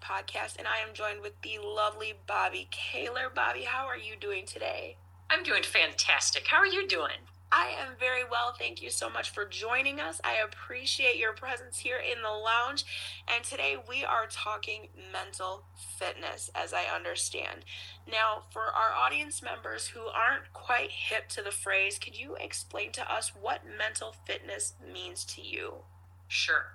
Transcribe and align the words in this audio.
Podcast, 0.00 0.56
and 0.58 0.66
I 0.66 0.78
am 0.86 0.94
joined 0.94 1.20
with 1.20 1.40
the 1.42 1.58
lovely 1.62 2.14
Bobbi 2.28 2.68
Kahler. 2.70 3.32
Bobbi, 3.34 3.64
how 3.64 3.86
are 3.86 3.98
you 3.98 4.16
doing 4.20 4.46
today? 4.46 4.96
I'm 5.30 5.42
doing 5.42 5.62
fantastic. 5.62 6.46
How 6.46 6.58
are 6.58 6.66
you 6.66 6.86
doing? 6.86 7.18
I 7.52 7.72
am 7.78 7.94
very 8.00 8.24
well. 8.28 8.52
Thank 8.58 8.82
you 8.82 8.90
so 8.90 9.08
much 9.08 9.30
for 9.30 9.44
joining 9.44 10.00
us. 10.00 10.20
I 10.24 10.36
appreciate 10.44 11.18
your 11.18 11.34
presence 11.34 11.78
here 11.78 11.98
in 11.98 12.20
the 12.20 12.28
lounge. 12.28 12.84
And 13.32 13.44
today 13.44 13.76
we 13.88 14.04
are 14.04 14.26
talking 14.28 14.88
mental 15.12 15.64
fitness, 15.96 16.50
as 16.54 16.72
I 16.72 16.92
understand. 16.92 17.64
Now, 18.10 18.42
for 18.50 18.62
our 18.62 18.92
audience 18.92 19.40
members 19.40 19.86
who 19.86 20.00
aren't 20.00 20.52
quite 20.52 20.90
hip 20.90 21.28
to 21.28 21.42
the 21.42 21.52
phrase, 21.52 21.98
could 21.98 22.18
you 22.18 22.34
explain 22.40 22.90
to 22.92 23.12
us 23.12 23.32
what 23.40 23.60
mental 23.78 24.16
fitness 24.26 24.74
means 24.92 25.24
to 25.26 25.40
you? 25.40 25.84
Sure. 26.34 26.66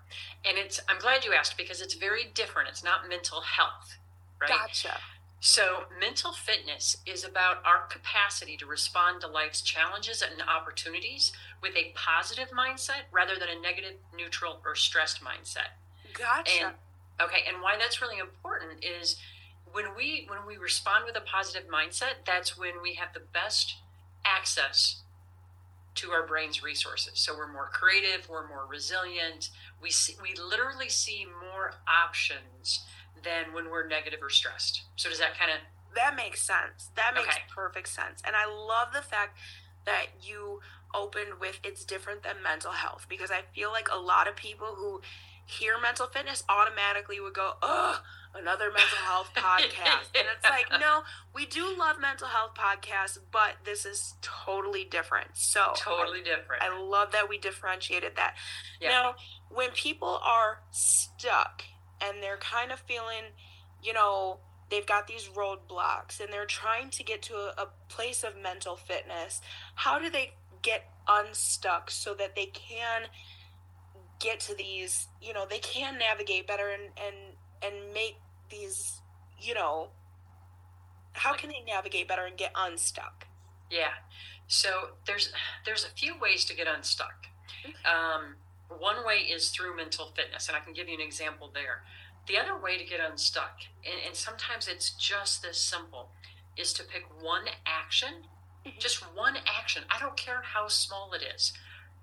And 0.46 0.58
it's 0.58 0.80
I'm 0.88 1.00
glad 1.00 1.26
you 1.26 1.34
asked 1.34 1.58
because 1.58 1.82
it's 1.82 1.94
very 1.94 2.32
different. 2.34 2.70
It's 2.70 2.82
not 2.82 3.10
mental 3.10 3.42
health, 3.42 3.98
right? 4.40 4.50
Gotcha. 4.50 4.96
So, 5.42 5.84
mental 6.00 6.32
fitness 6.32 6.98
is 7.06 7.26
about 7.26 7.58
our 7.66 7.88
capacity 7.88 8.56
to 8.58 8.66
respond 8.66 9.22
to 9.22 9.28
life's 9.28 9.62
challenges 9.62 10.22
and 10.22 10.42
opportunities 10.42 11.34
with 11.62 11.76
a 11.76 11.92
positive 11.94 12.50
mindset 12.52 13.04
rather 13.12 13.36
than 13.36 13.50
a 13.50 13.60
negative, 13.62 13.96
neutral, 14.18 14.62
or 14.66 14.76
stressed 14.76 15.22
mindset. 15.22 15.76
Gotcha. 16.14 16.66
And, 16.66 16.74
okay, 17.22 17.44
and 17.48 17.62
why 17.62 17.78
that's 17.78 18.02
really 18.02 18.20
important 18.20 18.84
is 18.84 19.18
when 19.72 19.96
we 19.96 20.26
when 20.30 20.46
we 20.48 20.56
respond 20.56 21.04
with 21.06 21.18
a 21.18 21.22
positive 21.22 21.70
mindset, 21.70 22.26
that's 22.26 22.58
when 22.58 22.82
we 22.82 22.94
have 22.94 23.14
the 23.14 23.24
best 23.34 23.76
access 24.26 25.02
to 26.00 26.12
our 26.12 26.26
brain's 26.26 26.64
resources. 26.64 27.14
So 27.16 27.36
we're 27.36 27.52
more 27.52 27.70
creative, 27.74 28.28
we're 28.30 28.48
more 28.48 28.66
resilient. 28.70 29.50
We 29.82 29.92
see, 29.92 30.16
we 30.22 30.34
literally 30.36 30.90
see 30.90 31.26
more 31.26 31.74
options 31.88 32.86
than 33.24 33.54
when 33.54 33.70
we're 33.70 33.88
negative 33.88 34.20
or 34.22 34.30
stressed. 34.30 34.84
So 34.96 35.10
does 35.10 35.20
that 35.20 35.38
kind 35.38 35.52
of 35.52 35.58
that 35.96 36.16
makes 36.16 36.42
sense. 36.42 36.92
That 36.96 37.14
makes 37.16 37.36
Okay. 37.36 37.46
perfect 37.54 37.90
sense. 37.90 38.22
And 38.26 38.36
I 38.36 38.46
love 38.46 38.94
the 38.94 39.02
fact 39.02 39.38
that 39.86 40.06
you 40.22 40.62
opened 40.94 41.40
with 41.40 41.60
it's 41.64 41.84
different 41.84 42.22
than 42.24 42.42
mental 42.44 42.72
health 42.72 43.08
because 43.10 43.32
I 43.32 43.42
feel 43.56 43.72
like 43.72 43.90
a 43.92 43.98
lot 43.98 44.28
of 44.28 44.36
people 44.36 44.76
who 44.76 45.02
hear 45.46 45.80
mental 45.82 46.06
fitness 46.08 46.44
automatically 46.48 47.20
would 47.20 47.34
go, 47.34 47.58
"Ugh, 47.64 48.04
another 48.36 48.72
mental 48.72 48.98
health 49.00 49.32
podcast." 49.36 50.16
and 50.16 50.28
it's 50.36 50.50
like, 50.50 50.68
"No, 50.80 51.04
we 51.34 51.46
do 51.46 51.78
love 51.78 52.00
mental 52.00 52.28
health 52.28 52.52
podcasts, 52.56 53.18
but 53.32 53.56
this 53.66 53.86
is 53.86 54.16
totally 54.22 54.86
different." 54.86 55.30
So, 55.34 55.74
totally 55.76 56.22
different? 56.22 56.64
I 56.64 56.78
love 56.80 57.12
that 57.12 57.30
we 57.30 57.38
differentiated 57.38 58.16
that. 58.16 58.36
Yeah. 58.82 58.90
Now, 58.90 59.16
when 59.50 59.72
people 59.72 60.20
are 60.24 60.62
stuck 60.72 61.64
and 62.02 62.22
they're 62.24 62.38
kind 62.38 62.72
of 62.72 62.80
feeling, 62.82 63.34
you 63.84 63.94
know, 63.94 64.40
they've 64.70 64.86
got 64.86 65.08
these 65.08 65.30
roadblocks 65.30 66.20
and 66.20 66.32
they're 66.32 66.46
trying 66.46 66.90
to 66.92 67.04
get 67.04 67.22
to 67.24 67.36
a, 67.36 67.54
a 67.58 67.68
place 67.88 68.24
of 68.24 68.38
mental 68.38 68.76
fitness, 68.76 69.42
how 69.76 70.00
do 70.00 70.10
they 70.10 70.34
get 70.62 70.90
unstuck 71.08 71.90
so 71.90 72.14
that 72.14 72.36
they 72.36 72.46
can 72.46 73.04
get 74.20 74.40
to 74.42 74.56
these, 74.56 75.08
you 75.22 75.34
know, 75.34 75.46
they 75.50 75.60
can 75.60 75.98
navigate 75.98 76.48
better 76.48 76.70
and 76.70 76.92
and 76.98 77.29
and 77.62 77.94
make 77.94 78.18
these, 78.50 79.02
you 79.40 79.54
know, 79.54 79.90
how 81.14 81.34
can 81.34 81.50
they 81.50 81.62
navigate 81.66 82.08
better 82.08 82.26
and 82.26 82.38
get 82.38 82.52
unstuck? 82.56 83.28
Yeah. 83.70 83.92
So 84.48 84.92
there's 85.06 85.32
there's 85.66 85.86
a 85.86 85.90
few 85.90 86.18
ways 86.20 86.46
to 86.46 86.56
get 86.56 86.68
unstuck. 86.68 87.28
Um, 87.86 88.36
one 88.70 89.06
way 89.06 89.18
is 89.18 89.50
through 89.50 89.76
mental 89.76 90.12
fitness, 90.16 90.48
and 90.48 90.56
I 90.56 90.60
can 90.60 90.74
give 90.74 90.88
you 90.88 90.96
an 90.96 91.02
example 91.02 91.52
there. 91.54 91.84
The 92.28 92.38
other 92.38 92.58
way 92.58 92.78
to 92.78 92.84
get 92.84 93.00
unstuck, 93.00 93.62
and, 93.84 93.96
and 94.06 94.16
sometimes 94.16 94.68
it's 94.68 94.92
just 94.92 95.42
this 95.42 95.58
simple, 95.60 96.10
is 96.58 96.74
to 96.74 96.84
pick 96.84 97.04
one 97.22 97.46
action, 97.66 98.10
just 98.78 98.98
one 99.16 99.38
action. 99.48 99.84
I 99.90 100.00
don't 100.00 100.16
care 100.16 100.42
how 100.44 100.68
small 100.68 101.14
it 101.14 101.24
is, 101.36 101.54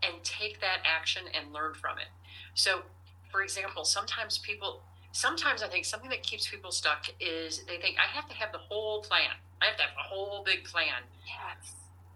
and 0.02 0.22
take 0.24 0.60
that 0.60 0.78
action 0.84 1.22
and 1.32 1.52
learn 1.52 1.74
from 1.74 1.98
it. 1.98 2.08
So, 2.54 2.82
for 3.30 3.42
example, 3.42 3.84
sometimes 3.84 4.38
people, 4.38 4.82
sometimes 5.16 5.62
I 5.62 5.68
think 5.68 5.86
something 5.86 6.10
that 6.10 6.22
keeps 6.22 6.46
people 6.46 6.70
stuck 6.70 7.06
is 7.20 7.64
they 7.66 7.78
think 7.78 7.96
I 7.98 8.06
have 8.14 8.28
to 8.28 8.34
have 8.36 8.52
the 8.52 8.58
whole 8.58 9.00
plan. 9.00 9.32
I 9.62 9.66
have 9.66 9.76
to 9.76 9.82
have 9.82 9.92
a 9.98 10.02
whole 10.02 10.44
big 10.44 10.64
plan 10.64 11.08
Yes. 11.24 11.72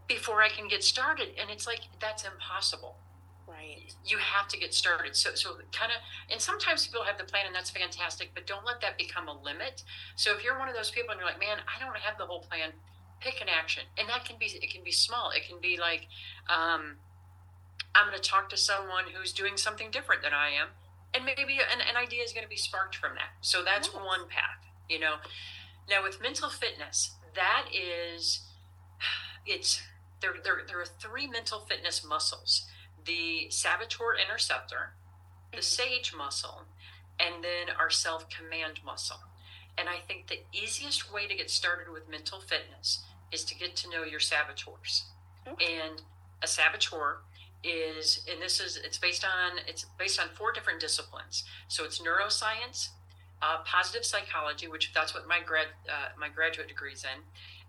before 0.07 0.43
I 0.43 0.51
can 0.51 0.69
get 0.69 0.85
started. 0.85 1.29
And 1.41 1.49
it's 1.51 1.67
like 1.67 1.81
that's 1.99 2.25
impossible. 2.25 2.97
Right. 3.49 3.95
You 4.05 4.19
have 4.19 4.49
to 4.49 4.59
get 4.59 4.75
started. 4.75 5.17
So 5.17 5.35
so 5.35 5.57
kind 5.73 5.91
of 5.93 5.99
and 6.31 6.41
sometimes 6.41 6.87
people 6.87 7.03
have 7.05 7.17
the 7.17 7.25
plan 7.25 7.47
and 7.47 7.55
that's 7.55 7.71
fantastic, 7.71 8.33
but 8.35 8.47
don't 8.47 8.67
let 8.67 8.83
that 8.83 8.99
become 8.99 9.29
a 9.29 9.43
limit. 9.43 9.83
So 10.17 10.37
if 10.37 10.45
you're 10.45 10.59
one 10.59 10.69
of 10.69 10.75
those 10.77 10.91
people 10.91 11.11
and 11.13 11.19
you're 11.19 11.29
like, 11.29 11.41
man, 11.41 11.57
I 11.75 11.83
don't 11.83 11.97
have 11.97 12.19
the 12.19 12.27
whole 12.27 12.43
plan, 12.43 12.73
pick 13.21 13.41
an 13.41 13.49
action. 13.49 13.85
And 13.97 14.11
that 14.11 14.27
can 14.27 14.37
be 14.39 14.45
it 14.47 14.71
can 14.71 14.85
be 14.85 14.93
small. 14.93 15.31
It 15.31 15.49
can 15.49 15.59
be 15.59 15.79
like, 15.81 16.07
um, 16.51 16.97
I'm 17.95 18.05
gonna 18.05 18.19
talk 18.19 18.51
to 18.51 18.59
someone 18.59 19.05
who's 19.15 19.33
doing 19.33 19.57
something 19.57 19.91
different 19.91 20.23
than 20.23 20.35
I 20.35 20.51
am. 20.51 20.69
And 21.15 21.25
maybe 21.25 21.59
an, 21.59 21.81
an 21.81 21.97
idea 21.97 22.23
is 22.23 22.33
gonna 22.33 22.49
be 22.49 22.57
sparked 22.57 22.97
from 22.97 23.15
that. 23.15 23.31
So 23.41 23.65
that's 23.65 23.93
one 23.93 24.29
path, 24.29 24.65
you 24.89 24.99
know. 25.01 25.17
Now 25.89 26.03
with 26.03 26.21
mental 26.21 26.49
fitness, 26.51 27.17
that 27.35 27.67
is 27.73 28.47
it's 29.47 29.83
there, 30.21 30.35
there, 30.45 30.63
there 30.67 30.81
are 30.81 30.87
three 30.87 31.27
mental 31.27 31.61
fitness 31.61 32.05
muscles 32.05 32.67
the 33.07 33.51
saboteur 33.51 34.15
interceptor, 34.15 34.95
the 35.53 35.59
Mhm. 35.59 35.65
sage 35.65 36.13
muscle, 36.13 36.67
and 37.19 37.43
then 37.43 37.71
our 37.71 37.89
self 37.89 38.29
command 38.29 38.85
muscle. 38.85 39.21
And 39.79 39.89
I 39.89 40.01
think 40.01 40.27
the 40.29 40.45
easiest 40.53 41.11
way 41.11 41.27
to 41.27 41.35
get 41.35 41.51
started 41.51 41.89
with 41.89 42.09
mental 42.09 42.43
fitness 42.43 43.03
is 43.33 43.43
to 43.47 43.55
get 43.55 43.75
to 43.77 43.89
know 43.89 44.03
your 44.03 44.21
saboteurs. 44.21 45.07
Okay. 45.47 45.81
And 45.81 46.03
a 46.43 46.47
saboteur 46.47 47.23
is, 47.63 48.25
and 48.31 48.41
this 48.41 48.61
is, 48.61 48.77
it's 48.77 48.99
based 48.99 49.25
on, 49.25 49.59
it's 49.67 49.87
based 49.99 50.21
on 50.21 50.29
four 50.35 50.53
different 50.53 50.81
disciplines. 50.81 51.45
So 51.69 51.85
it's 51.85 52.01
neuroscience, 52.01 52.89
uh, 53.43 53.59
positive 53.65 54.05
psychology, 54.05 54.69
which 54.69 54.93
that's 54.95 55.15
what 55.15 55.27
my 55.27 55.41
grad, 55.45 55.69
uh, 55.89 56.09
my 56.19 56.29
graduate 56.29 56.69
degree's 56.69 57.05
in, 57.05 57.21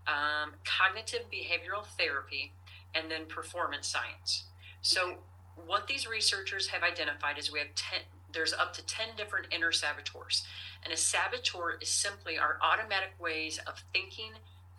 um, 0.06 0.52
cognitive 0.64 1.22
behavioral 1.32 1.86
therapy, 1.98 2.52
and 2.94 3.10
then 3.10 3.26
performance 3.26 3.86
science. 3.86 4.44
So, 4.82 5.18
what 5.66 5.86
these 5.86 6.06
researchers 6.06 6.68
have 6.68 6.82
identified 6.82 7.38
is 7.38 7.52
we 7.52 7.58
have 7.58 7.74
10, 7.74 8.00
there's 8.32 8.52
up 8.52 8.72
to 8.74 8.84
10 8.84 9.08
different 9.16 9.46
inner 9.50 9.70
saboteurs. 9.70 10.46
And 10.82 10.92
a 10.92 10.96
saboteur 10.96 11.78
is 11.80 11.88
simply 11.88 12.38
our 12.38 12.58
automatic 12.62 13.12
ways 13.20 13.60
of 13.66 13.84
thinking, 13.92 14.32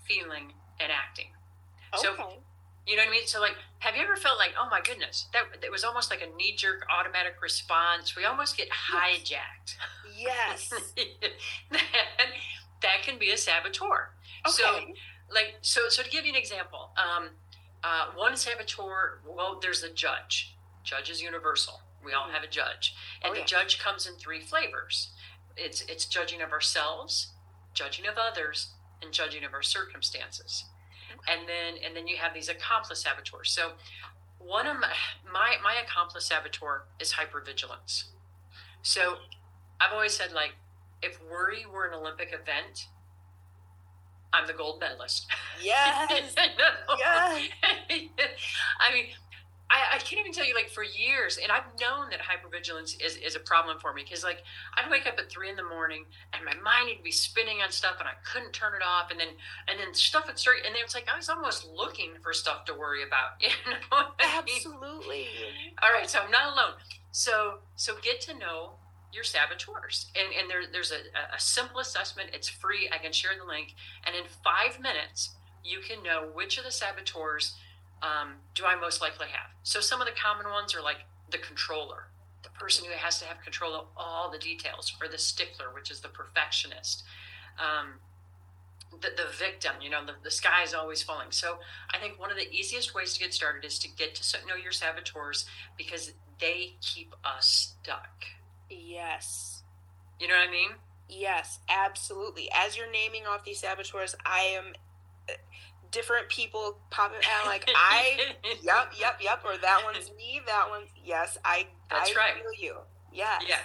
feeling, 0.03 0.53
and 0.79 0.91
acting. 0.91 1.27
So, 1.95 2.13
Okay. 2.13 2.39
You 2.87 2.95
know 2.95 3.03
what 3.03 3.09
I 3.09 3.11
mean? 3.11 3.27
So, 3.27 3.39
like, 3.39 3.55
have 3.79 3.95
you 3.95 4.03
ever 4.03 4.15
felt 4.15 4.37
like, 4.37 4.53
oh 4.59 4.67
my 4.69 4.81
goodness, 4.81 5.27
that 5.33 5.43
it 5.63 5.71
was 5.71 5.83
almost 5.83 6.09
like 6.09 6.21
a 6.21 6.35
knee 6.35 6.55
jerk 6.55 6.85
automatic 6.91 7.35
response? 7.41 8.15
We 8.15 8.25
almost 8.25 8.57
get 8.57 8.67
hijacked. 8.69 9.75
Yes. 10.17 10.69
that, 11.71 11.79
that 12.81 13.03
can 13.03 13.17
be 13.17 13.31
a 13.31 13.37
saboteur. 13.37 14.09
Okay. 14.45 14.51
So, 14.51 14.79
like 15.33 15.55
so 15.61 15.81
so 15.89 16.03
to 16.03 16.09
give 16.09 16.25
you 16.25 16.31
an 16.33 16.37
example 16.37 16.91
um 16.97 17.29
uh 17.83 18.07
one 18.13 18.35
saboteur 18.35 19.19
well 19.25 19.57
there's 19.61 19.81
a 19.81 19.91
judge 19.91 20.55
judge 20.83 21.09
is 21.09 21.21
universal 21.21 21.79
we 22.05 22.11
all 22.13 22.27
Mhm. 22.27 22.33
have 22.33 22.43
a 22.43 22.47
judge 22.47 22.93
and 23.23 23.31
Oh, 23.31 23.39
the 23.39 23.45
judge 23.45 23.79
comes 23.79 24.05
in 24.05 24.15
three 24.15 24.41
flavors 24.41 25.11
it's 25.55 25.81
it's 25.83 26.05
judging 26.05 26.41
of 26.41 26.51
ourselves 26.51 27.31
judging 27.73 28.05
of 28.05 28.15
others 28.17 28.73
and 29.01 29.11
judging 29.13 29.43
of 29.45 29.53
our 29.53 29.63
circumstances 29.63 30.65
and 31.27 31.47
then 31.47 31.75
and 31.85 31.95
then 31.95 32.07
you 32.07 32.17
have 32.17 32.33
these 32.33 32.49
accomplice 32.49 33.03
saboteurs 33.03 33.51
so 33.51 33.71
one 34.39 34.67
of 34.67 34.79
my 34.79 34.89
my, 35.31 35.55
my 35.63 35.75
accomplice 35.85 36.25
saboteur 36.25 36.83
is 36.99 37.13
hypervigilance 37.13 38.05
so 38.81 39.15
i've 39.79 39.93
always 39.93 40.13
said 40.13 40.31
like 40.33 40.53
if 41.01 41.19
worry 41.31 41.65
were 41.71 41.85
an 41.87 41.93
olympic 41.93 42.29
event 42.29 42.87
i'm 44.33 44.47
the 44.47 44.53
gold 44.53 44.79
medalist 44.79 45.27
Yes. 45.63 46.33
Yes. 46.97 47.49
I 48.79 48.93
mean, 48.93 49.05
I, 49.73 49.95
I 49.95 49.97
can't 49.97 50.19
even 50.19 50.31
tell 50.31 50.45
you, 50.45 50.53
like, 50.53 50.69
for 50.69 50.83
years, 50.83 51.39
and 51.41 51.51
I've 51.51 51.65
known 51.81 52.11
that 52.11 52.19
hypervigilance 52.19 52.95
is, 53.03 53.17
is 53.17 53.35
a 53.35 53.39
problem 53.39 53.79
for 53.79 53.93
me 53.93 54.03
because, 54.03 54.23
like, 54.23 54.43
I'd 54.77 54.89
wake 54.89 55.07
up 55.07 55.15
at 55.17 55.31
three 55.31 55.49
in 55.49 55.55
the 55.55 55.63
morning 55.63 56.05
and 56.31 56.45
my 56.45 56.53
mind 56.63 56.89
would 56.95 57.03
be 57.03 57.11
spinning 57.11 57.61
on 57.63 57.71
stuff 57.71 57.95
and 57.99 58.07
I 58.07 58.13
couldn't 58.23 58.53
turn 58.53 58.73
it 58.75 58.83
off. 58.85 59.09
And 59.09 59.19
then, 59.19 59.29
and 59.67 59.79
then 59.79 59.93
stuff 59.93 60.27
would 60.27 60.37
start, 60.37 60.57
and 60.65 60.75
then 60.75 60.83
it's 60.83 60.93
like 60.95 61.07
I 61.11 61.17
was 61.17 61.27
almost 61.29 61.67
looking 61.67 62.11
for 62.21 62.33
stuff 62.33 62.65
to 62.65 62.73
worry 62.73 63.03
about. 63.03 63.41
You 63.43 63.49
know 63.71 64.05
mean? 64.45 64.55
Absolutely. 64.55 65.27
All 65.81 65.91
right, 65.91 66.09
so 66.09 66.19
I'm 66.19 66.31
not 66.31 66.53
alone. 66.53 66.73
So 67.11 67.59
so 67.75 67.95
get 68.01 68.21
to 68.21 68.37
know 68.37 68.73
your 69.11 69.23
saboteurs, 69.23 70.11
and 70.15 70.27
and 70.39 70.49
there 70.49 70.63
there's 70.71 70.91
a, 70.91 71.01
a 71.35 71.39
simple 71.39 71.79
assessment. 71.79 72.31
It's 72.33 72.49
free. 72.49 72.89
I 72.91 72.97
can 72.97 73.11
share 73.11 73.31
the 73.39 73.45
link, 73.45 73.75
and 74.05 74.15
in 74.15 74.23
five 74.43 74.79
minutes 74.79 75.35
you 75.63 75.79
can 75.79 76.03
know 76.03 76.29
which 76.33 76.57
of 76.57 76.63
the 76.65 76.71
saboteurs 76.71 77.55
um, 78.03 78.33
do 78.53 78.65
I 78.65 78.75
most 78.75 79.01
likely 79.01 79.27
have. 79.31 79.49
So 79.63 79.79
some 79.79 80.01
of 80.01 80.07
the 80.07 80.13
common 80.13 80.51
ones 80.51 80.75
are 80.75 80.81
like 80.81 81.05
the 81.31 81.37
controller. 81.37 82.09
The 82.43 82.49
person 82.49 82.85
who 82.85 82.91
has 82.91 83.19
to 83.19 83.25
have 83.25 83.41
control 83.41 83.73
of 83.73 83.85
all 83.95 84.29
the 84.29 84.37
details, 84.37 84.93
or 85.01 85.07
the 85.07 85.17
stickler, 85.17 85.67
which 85.73 85.89
is 85.89 86.01
the 86.01 86.09
perfectionist. 86.09 87.03
Um, 87.57 87.99
the, 88.91 89.09
the 89.15 89.29
victim, 89.39 89.75
you 89.81 89.89
know, 89.89 90.05
the, 90.05 90.13
the 90.23 90.29
sky 90.29 90.63
is 90.63 90.73
always 90.73 91.01
falling. 91.01 91.31
So 91.31 91.59
I 91.93 91.99
think 91.99 92.19
one 92.19 92.29
of 92.29 92.37
the 92.37 92.51
easiest 92.51 92.93
ways 92.93 93.13
to 93.13 93.19
get 93.19 93.33
started 93.33 93.65
is 93.65 93.79
to 93.79 93.87
get 93.89 94.15
to 94.15 94.37
know 94.47 94.55
your 94.55 94.73
saboteurs 94.73 95.45
because 95.77 96.13
they 96.39 96.75
keep 96.81 97.15
us 97.23 97.75
stuck. 97.81 98.25
Yes. 98.69 99.63
You 100.19 100.27
know 100.27 100.35
what 100.35 100.49
I 100.49 100.51
mean? 100.51 100.69
Yes, 101.09 101.59
absolutely. 101.69 102.49
As 102.53 102.77
you're 102.77 102.91
naming 102.91 103.25
off 103.25 103.45
these 103.45 103.59
saboteurs, 103.59 104.15
I 104.25 104.41
am 104.41 104.73
different 105.93 106.27
people 106.27 106.77
popping 106.89 107.21
out 107.31 107.45
like 107.45 107.69
I 107.73 108.17
yep, 108.61 108.93
yep, 108.99 109.19
yep, 109.21 109.43
or 109.45 109.55
that 109.57 109.81
one's 109.85 110.11
me, 110.17 110.41
that 110.45 110.69
one's 110.69 110.89
yes, 111.05 111.37
I 111.45 111.67
That's 111.89 112.11
I 112.11 112.15
right. 112.15 112.33
feel 112.33 112.53
you. 112.59 112.75
Yes. 113.13 113.43
Yeah. 113.47 113.59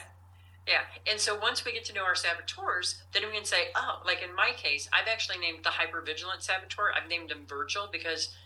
Yeah. 0.68 1.10
And 1.10 1.18
so 1.18 1.36
once 1.40 1.64
we 1.64 1.72
get 1.72 1.84
to 1.86 1.94
know 1.94 2.04
our 2.04 2.14
saboteurs, 2.14 3.02
then 3.12 3.22
we 3.26 3.34
can 3.34 3.46
say, 3.46 3.68
oh, 3.74 4.02
like 4.04 4.22
in 4.22 4.36
my 4.36 4.52
case, 4.54 4.88
I've 4.92 5.08
actually 5.08 5.38
named 5.38 5.64
the 5.64 5.70
hypervigilant 5.70 6.42
saboteur. 6.42 6.92
I've 6.94 7.08
named 7.08 7.30
him 7.32 7.46
Virgil 7.48 7.88
because 7.90 8.36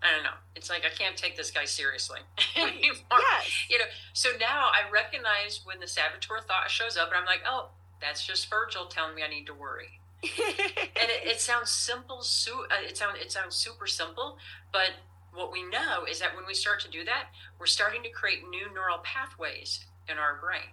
I 0.00 0.14
don't 0.14 0.22
know. 0.22 0.38
It's 0.54 0.70
like 0.70 0.84
I 0.86 0.90
can't 0.90 1.16
take 1.16 1.36
this 1.36 1.50
guy 1.50 1.64
seriously 1.64 2.20
anymore. 2.56 2.94
Yes. 3.10 3.66
You 3.68 3.78
know, 3.78 3.84
so 4.12 4.30
now 4.38 4.70
I 4.72 4.88
recognize 4.92 5.62
when 5.64 5.80
the 5.80 5.88
saboteur 5.88 6.40
thought 6.46 6.70
shows 6.70 6.96
up 6.96 7.08
and 7.08 7.16
I'm 7.16 7.26
like, 7.26 7.42
oh, 7.48 7.70
that's 8.00 8.24
just 8.24 8.48
Virgil 8.48 8.86
telling 8.86 9.16
me 9.16 9.22
I 9.22 9.28
need 9.28 9.46
to 9.46 9.54
worry. 9.54 10.00
And 10.22 11.10
it, 11.10 11.26
it 11.26 11.40
sounds 11.40 11.70
simple, 11.70 12.22
su- 12.22 12.66
uh, 12.70 12.82
it 12.88 12.96
sounds 12.96 13.18
it 13.20 13.32
sounds 13.32 13.54
super 13.56 13.86
simple, 13.86 14.38
but 14.72 14.90
what 15.32 15.50
we 15.52 15.62
know 15.62 16.04
is 16.08 16.20
that 16.20 16.34
when 16.36 16.46
we 16.46 16.54
start 16.54 16.80
to 16.80 16.90
do 16.90 17.04
that, 17.04 17.26
we're 17.58 17.66
starting 17.66 18.02
to 18.02 18.10
create 18.10 18.48
new 18.48 18.72
neural 18.72 18.98
pathways 18.98 19.86
in 20.08 20.18
our 20.18 20.38
brain. 20.40 20.70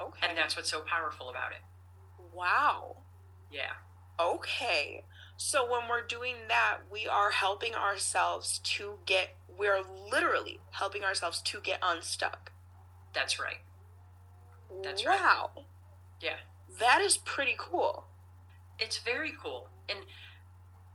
okay. 0.00 0.28
And 0.28 0.36
that's 0.38 0.56
what's 0.56 0.70
so 0.70 0.80
powerful 0.82 1.28
about 1.30 1.52
it. 1.52 1.62
wow. 2.32 2.98
Yeah. 3.50 3.72
Okay. 4.20 5.04
So 5.36 5.70
when 5.70 5.88
we're 5.88 6.06
doing 6.06 6.36
that, 6.48 6.78
we 6.90 7.06
are 7.06 7.30
helping 7.30 7.74
ourselves 7.74 8.58
to 8.60 8.98
get 9.06 9.36
we're 9.48 9.82
literally 9.82 10.60
helping 10.70 11.02
ourselves 11.04 11.42
to 11.42 11.60
get 11.60 11.78
unstuck. 11.82 12.52
That's 13.12 13.38
right. 13.40 13.58
That's 14.82 15.04
right. 15.04 15.20
wow. 15.20 15.50
Yeah. 16.20 16.38
That 16.80 17.00
is 17.00 17.16
pretty 17.18 17.54
cool. 17.58 18.07
It's 18.78 18.98
very 18.98 19.32
cool. 19.42 19.68
And 19.88 20.00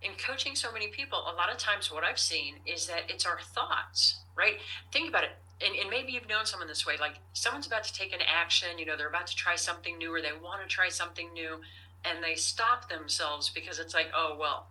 in 0.01 0.11
coaching 0.15 0.55
so 0.55 0.71
many 0.71 0.87
people, 0.87 1.19
a 1.19 1.35
lot 1.35 1.51
of 1.51 1.57
times 1.57 1.91
what 1.91 2.03
I've 2.03 2.19
seen 2.19 2.55
is 2.65 2.87
that 2.87 3.03
it's 3.09 3.25
our 3.25 3.39
thoughts, 3.39 4.19
right? 4.37 4.57
Think 4.91 5.09
about 5.09 5.23
it. 5.23 5.31
And, 5.65 5.75
and 5.79 5.89
maybe 5.89 6.11
you've 6.11 6.27
known 6.27 6.45
someone 6.45 6.67
this 6.67 6.85
way. 6.85 6.95
Like 6.99 7.19
someone's 7.33 7.67
about 7.67 7.83
to 7.85 7.93
take 7.93 8.13
an 8.13 8.19
action, 8.27 8.77
you 8.77 8.85
know, 8.85 8.97
they're 8.97 9.07
about 9.07 9.27
to 9.27 9.35
try 9.35 9.55
something 9.55 9.97
new 9.97 10.13
or 10.13 10.21
they 10.21 10.33
want 10.33 10.61
to 10.61 10.67
try 10.67 10.89
something 10.89 11.31
new 11.33 11.61
and 12.05 12.23
they 12.23 12.35
stop 12.35 12.89
themselves 12.89 13.49
because 13.49 13.79
it's 13.79 13.93
like, 13.93 14.07
oh, 14.13 14.35
well, 14.39 14.67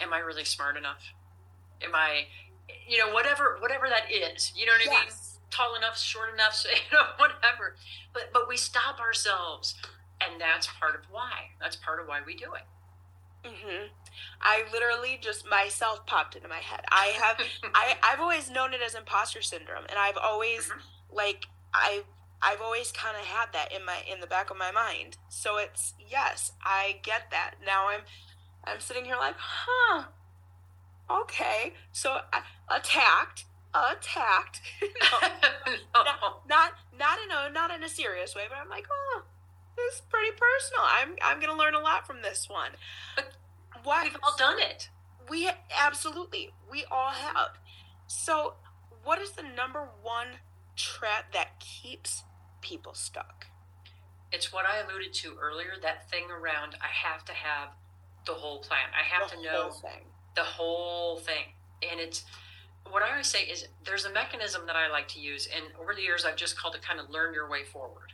am 0.00 0.12
I 0.12 0.18
really 0.18 0.44
smart 0.44 0.76
enough? 0.76 1.02
Am 1.82 1.94
I, 1.94 2.26
you 2.88 2.98
know, 2.98 3.12
whatever, 3.12 3.58
whatever 3.60 3.88
that 3.88 4.10
is, 4.10 4.52
you 4.56 4.66
know 4.66 4.72
what 4.72 4.88
I 4.88 5.00
mean? 5.02 5.12
Tall 5.50 5.76
enough, 5.76 5.96
short 5.98 6.34
enough, 6.34 6.54
so, 6.54 6.68
you 6.70 6.76
know, 6.92 7.04
whatever. 7.18 7.76
But 8.12 8.30
but 8.32 8.48
we 8.48 8.56
stop 8.56 8.98
ourselves, 8.98 9.74
and 10.20 10.40
that's 10.40 10.66
part 10.80 10.94
of 10.94 11.02
why. 11.10 11.50
That's 11.60 11.76
part 11.76 12.00
of 12.00 12.06
why 12.08 12.20
we 12.26 12.34
do 12.34 12.52
it. 12.54 12.62
hmm 13.48 13.86
I 14.40 14.64
literally 14.72 15.18
just 15.20 15.48
myself 15.48 16.04
popped 16.06 16.36
into 16.36 16.48
my 16.48 16.58
head. 16.58 16.80
I 16.90 17.06
have 17.22 17.40
I 17.74 17.96
I've 18.02 18.20
always 18.20 18.50
known 18.50 18.74
it 18.74 18.80
as 18.84 18.94
imposter 18.94 19.42
syndrome, 19.42 19.84
and 19.88 19.98
I've 19.98 20.16
always 20.16 20.68
Mhm. 20.68 20.80
like 21.12 21.44
I 21.74 22.02
I've 22.42 22.60
always 22.60 22.92
kind 22.92 23.16
of 23.16 23.24
had 23.24 23.52
that 23.52 23.72
in 23.72 23.84
my 23.84 23.98
in 24.10 24.20
the 24.20 24.26
back 24.26 24.50
of 24.50 24.56
my 24.56 24.70
mind. 24.70 25.16
So 25.28 25.56
it's 25.58 25.94
yes, 25.98 26.52
I 26.62 27.00
get 27.02 27.30
that. 27.30 27.54
Now 27.64 27.88
I'm 27.88 28.00
I'm 28.64 28.80
sitting 28.80 29.04
here 29.04 29.16
like, 29.16 29.36
huh, 29.38 30.04
okay. 31.10 31.72
So 31.92 32.18
I, 32.32 32.42
attacked, 32.68 33.44
attacked. 33.74 34.60
No, 35.02 35.72
No. 36.04 36.36
not 36.48 36.72
not 36.98 37.18
in 37.24 37.30
a 37.30 37.50
not 37.52 37.70
in 37.70 37.82
a 37.82 37.88
serious 37.88 38.34
way, 38.34 38.44
but 38.48 38.58
I'm 38.58 38.68
like, 38.68 38.86
oh, 38.90 39.22
this 39.76 39.94
is 39.96 40.00
pretty 40.08 40.30
personal. 40.32 40.84
I'm 40.84 41.16
I'm 41.22 41.40
gonna 41.40 41.58
learn 41.58 41.74
a 41.74 41.80
lot 41.80 42.06
from 42.06 42.22
this 42.22 42.48
one. 42.48 42.72
But 43.14 43.32
what 43.84 44.04
We've 44.04 44.16
all 44.22 44.34
done 44.38 44.58
it. 44.60 44.88
we 45.28 45.50
absolutely 45.76 46.50
we 46.70 46.84
all 46.90 47.10
have. 47.10 47.58
So, 48.06 48.54
what 49.04 49.20
is 49.20 49.32
the 49.32 49.42
number 49.42 49.88
one 50.02 50.28
trap 50.76 51.32
that 51.32 51.60
keeps 51.60 52.24
people 52.60 52.94
stuck? 52.94 53.46
It's 54.32 54.52
what 54.52 54.66
I 54.66 54.78
alluded 54.78 55.12
to 55.14 55.36
earlier. 55.40 55.72
That 55.80 56.10
thing 56.10 56.24
around 56.30 56.76
I 56.80 56.88
have 56.88 57.24
to 57.26 57.32
have 57.32 57.68
the 58.26 58.32
whole 58.34 58.58
plan. 58.58 58.88
I 58.98 59.04
have 59.04 59.30
The 59.30 59.36
to 59.36 59.42
know 59.42 59.70
thing. 59.70 60.06
the 60.34 60.42
whole 60.42 61.18
thing. 61.18 61.52
And 61.88 62.00
it's 62.00 62.24
what 62.90 63.02
I 63.02 63.10
always 63.10 63.26
say 63.26 63.42
is 63.42 63.66
there's 63.84 64.04
a 64.04 64.12
mechanism 64.12 64.62
that 64.66 64.76
I 64.76 64.88
like 64.88 65.08
to 65.08 65.20
use, 65.20 65.46
and 65.54 65.64
over 65.80 65.94
the 65.94 66.02
years 66.02 66.24
I've 66.24 66.36
just 66.36 66.58
called 66.58 66.74
it 66.74 66.82
kind 66.82 66.98
of 67.00 67.10
learn 67.10 67.34
your 67.34 67.48
way 67.48 67.64
forward. 67.64 68.12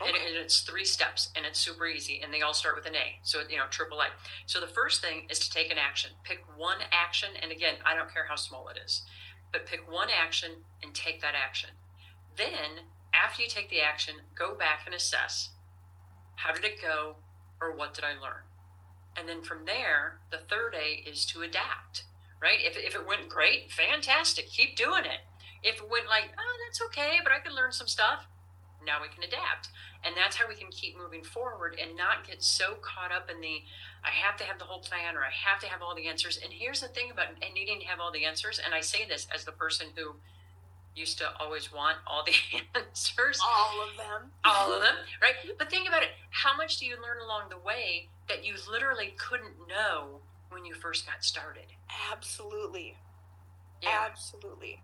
And, 0.00 0.10
Okay. 0.14 0.26
and 0.28 0.36
it's 0.36 0.60
three 0.60 0.84
steps, 0.84 1.30
and 1.34 1.44
it's 1.44 1.58
super 1.58 1.86
easy, 1.86 2.20
and 2.22 2.32
they 2.32 2.40
all 2.42 2.54
start 2.54 2.76
with 2.76 2.86
an 2.86 2.94
A. 2.94 3.18
So 3.22 3.40
you 3.48 3.56
know, 3.56 3.66
triple 3.68 4.00
A. 4.00 4.06
So 4.46 4.60
the 4.60 4.68
first 4.68 5.00
thing 5.00 5.26
is 5.28 5.38
to 5.40 5.50
take 5.50 5.72
an 5.72 5.78
action. 5.78 6.12
Pick 6.22 6.44
one 6.56 6.78
action, 6.92 7.30
and 7.42 7.50
again, 7.50 7.74
I 7.84 7.94
don't 7.96 8.12
care 8.12 8.26
how 8.28 8.36
small 8.36 8.68
it 8.68 8.78
is, 8.84 9.02
but 9.52 9.66
pick 9.66 9.90
one 9.90 10.08
action 10.10 10.62
and 10.82 10.94
take 10.94 11.20
that 11.22 11.34
action. 11.34 11.70
Then, 12.36 12.86
after 13.12 13.42
you 13.42 13.48
take 13.48 13.70
the 13.70 13.80
action, 13.80 14.14
go 14.36 14.54
back 14.54 14.82
and 14.86 14.94
assess 14.94 15.50
how 16.36 16.52
did 16.52 16.64
it 16.64 16.80
go, 16.80 17.16
or 17.60 17.74
what 17.74 17.94
did 17.94 18.04
I 18.04 18.12
learn. 18.12 18.42
And 19.16 19.28
then 19.28 19.42
from 19.42 19.64
there, 19.64 20.20
the 20.30 20.38
third 20.38 20.74
A 20.76 21.08
is 21.08 21.26
to 21.26 21.42
adapt, 21.42 22.04
right? 22.40 22.60
If, 22.60 22.76
if 22.76 22.94
it 22.94 23.04
went 23.04 23.28
great, 23.28 23.72
fantastic, 23.72 24.48
keep 24.48 24.76
doing 24.76 25.04
it. 25.04 25.20
If 25.64 25.82
it 25.82 25.90
went 25.90 26.06
like, 26.06 26.30
oh, 26.38 26.56
that's 26.64 26.80
okay, 26.86 27.18
but 27.24 27.32
I 27.32 27.40
could 27.40 27.52
learn 27.52 27.72
some 27.72 27.88
stuff, 27.88 28.28
now 28.88 29.02
we 29.04 29.08
can 29.12 29.22
adapt. 29.22 29.68
And 30.02 30.16
that's 30.16 30.36
how 30.36 30.48
we 30.48 30.54
can 30.54 30.68
keep 30.70 30.96
moving 30.96 31.22
forward 31.22 31.76
and 31.80 31.94
not 31.96 32.26
get 32.26 32.42
so 32.42 32.76
caught 32.80 33.12
up 33.12 33.28
in 33.30 33.40
the, 33.42 33.60
I 34.02 34.08
have 34.10 34.36
to 34.38 34.44
have 34.44 34.58
the 34.58 34.64
whole 34.64 34.80
plan 34.80 35.14
or 35.16 35.20
I 35.20 35.30
have 35.30 35.60
to 35.60 35.66
have 35.68 35.82
all 35.82 35.94
the 35.94 36.08
answers. 36.08 36.38
And 36.42 36.50
here's 36.52 36.80
the 36.80 36.88
thing 36.88 37.10
about 37.10 37.28
and 37.42 37.52
needing 37.52 37.80
to 37.80 37.86
have 37.86 38.00
all 38.00 38.10
the 38.10 38.24
answers. 38.24 38.58
And 38.64 38.72
I 38.72 38.80
say 38.80 39.04
this 39.06 39.28
as 39.34 39.44
the 39.44 39.52
person 39.52 39.88
who 39.94 40.16
used 40.96 41.18
to 41.18 41.28
always 41.38 41.70
want 41.72 41.98
all 42.06 42.24
the 42.24 42.32
answers 42.74 43.38
All 43.44 43.82
of 43.88 43.96
them. 43.96 44.30
all 44.44 44.72
of 44.72 44.80
them, 44.80 44.94
right? 45.22 45.34
But 45.58 45.68
think 45.70 45.86
about 45.86 46.02
it. 46.02 46.10
How 46.30 46.56
much 46.56 46.78
do 46.78 46.86
you 46.86 46.94
learn 46.96 47.18
along 47.22 47.50
the 47.50 47.58
way 47.58 48.08
that 48.28 48.44
you 48.44 48.54
literally 48.70 49.14
couldn't 49.18 49.68
know 49.68 50.20
when 50.50 50.64
you 50.64 50.74
first 50.74 51.06
got 51.06 51.22
started? 51.22 51.66
Absolutely. 52.10 52.96
Yeah. 53.82 54.06
Absolutely. 54.10 54.82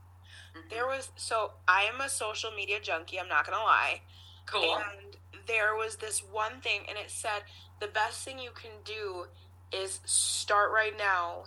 There 0.71 0.87
was 0.87 1.11
so 1.17 1.53
I 1.67 1.83
am 1.83 2.01
a 2.01 2.09
social 2.09 2.51
media 2.51 2.79
junkie, 2.81 3.19
I'm 3.19 3.29
not 3.29 3.47
gonna 3.47 3.63
lie. 3.63 4.01
Cool. 4.47 4.77
And 4.77 5.17
there 5.47 5.75
was 5.75 5.97
this 5.97 6.21
one 6.21 6.61
thing 6.61 6.83
and 6.89 6.97
it 6.99 7.11
said 7.11 7.43
the 7.81 7.87
best 7.87 8.25
thing 8.25 8.39
you 8.39 8.51
can 8.55 8.71
do 8.85 9.27
is 9.73 10.01
start 10.05 10.71
right 10.73 10.97
now 10.97 11.45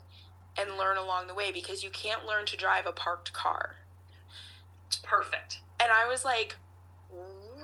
and 0.57 0.77
learn 0.77 0.97
along 0.97 1.27
the 1.27 1.33
way 1.33 1.51
because 1.51 1.83
you 1.83 1.89
can't 1.89 2.25
learn 2.25 2.45
to 2.45 2.57
drive 2.57 2.85
a 2.85 2.91
parked 2.91 3.31
car. 3.33 3.77
It's 4.87 4.97
perfect. 4.97 5.59
And 5.79 5.91
I 5.91 6.07
was 6.07 6.25
like, 6.25 6.55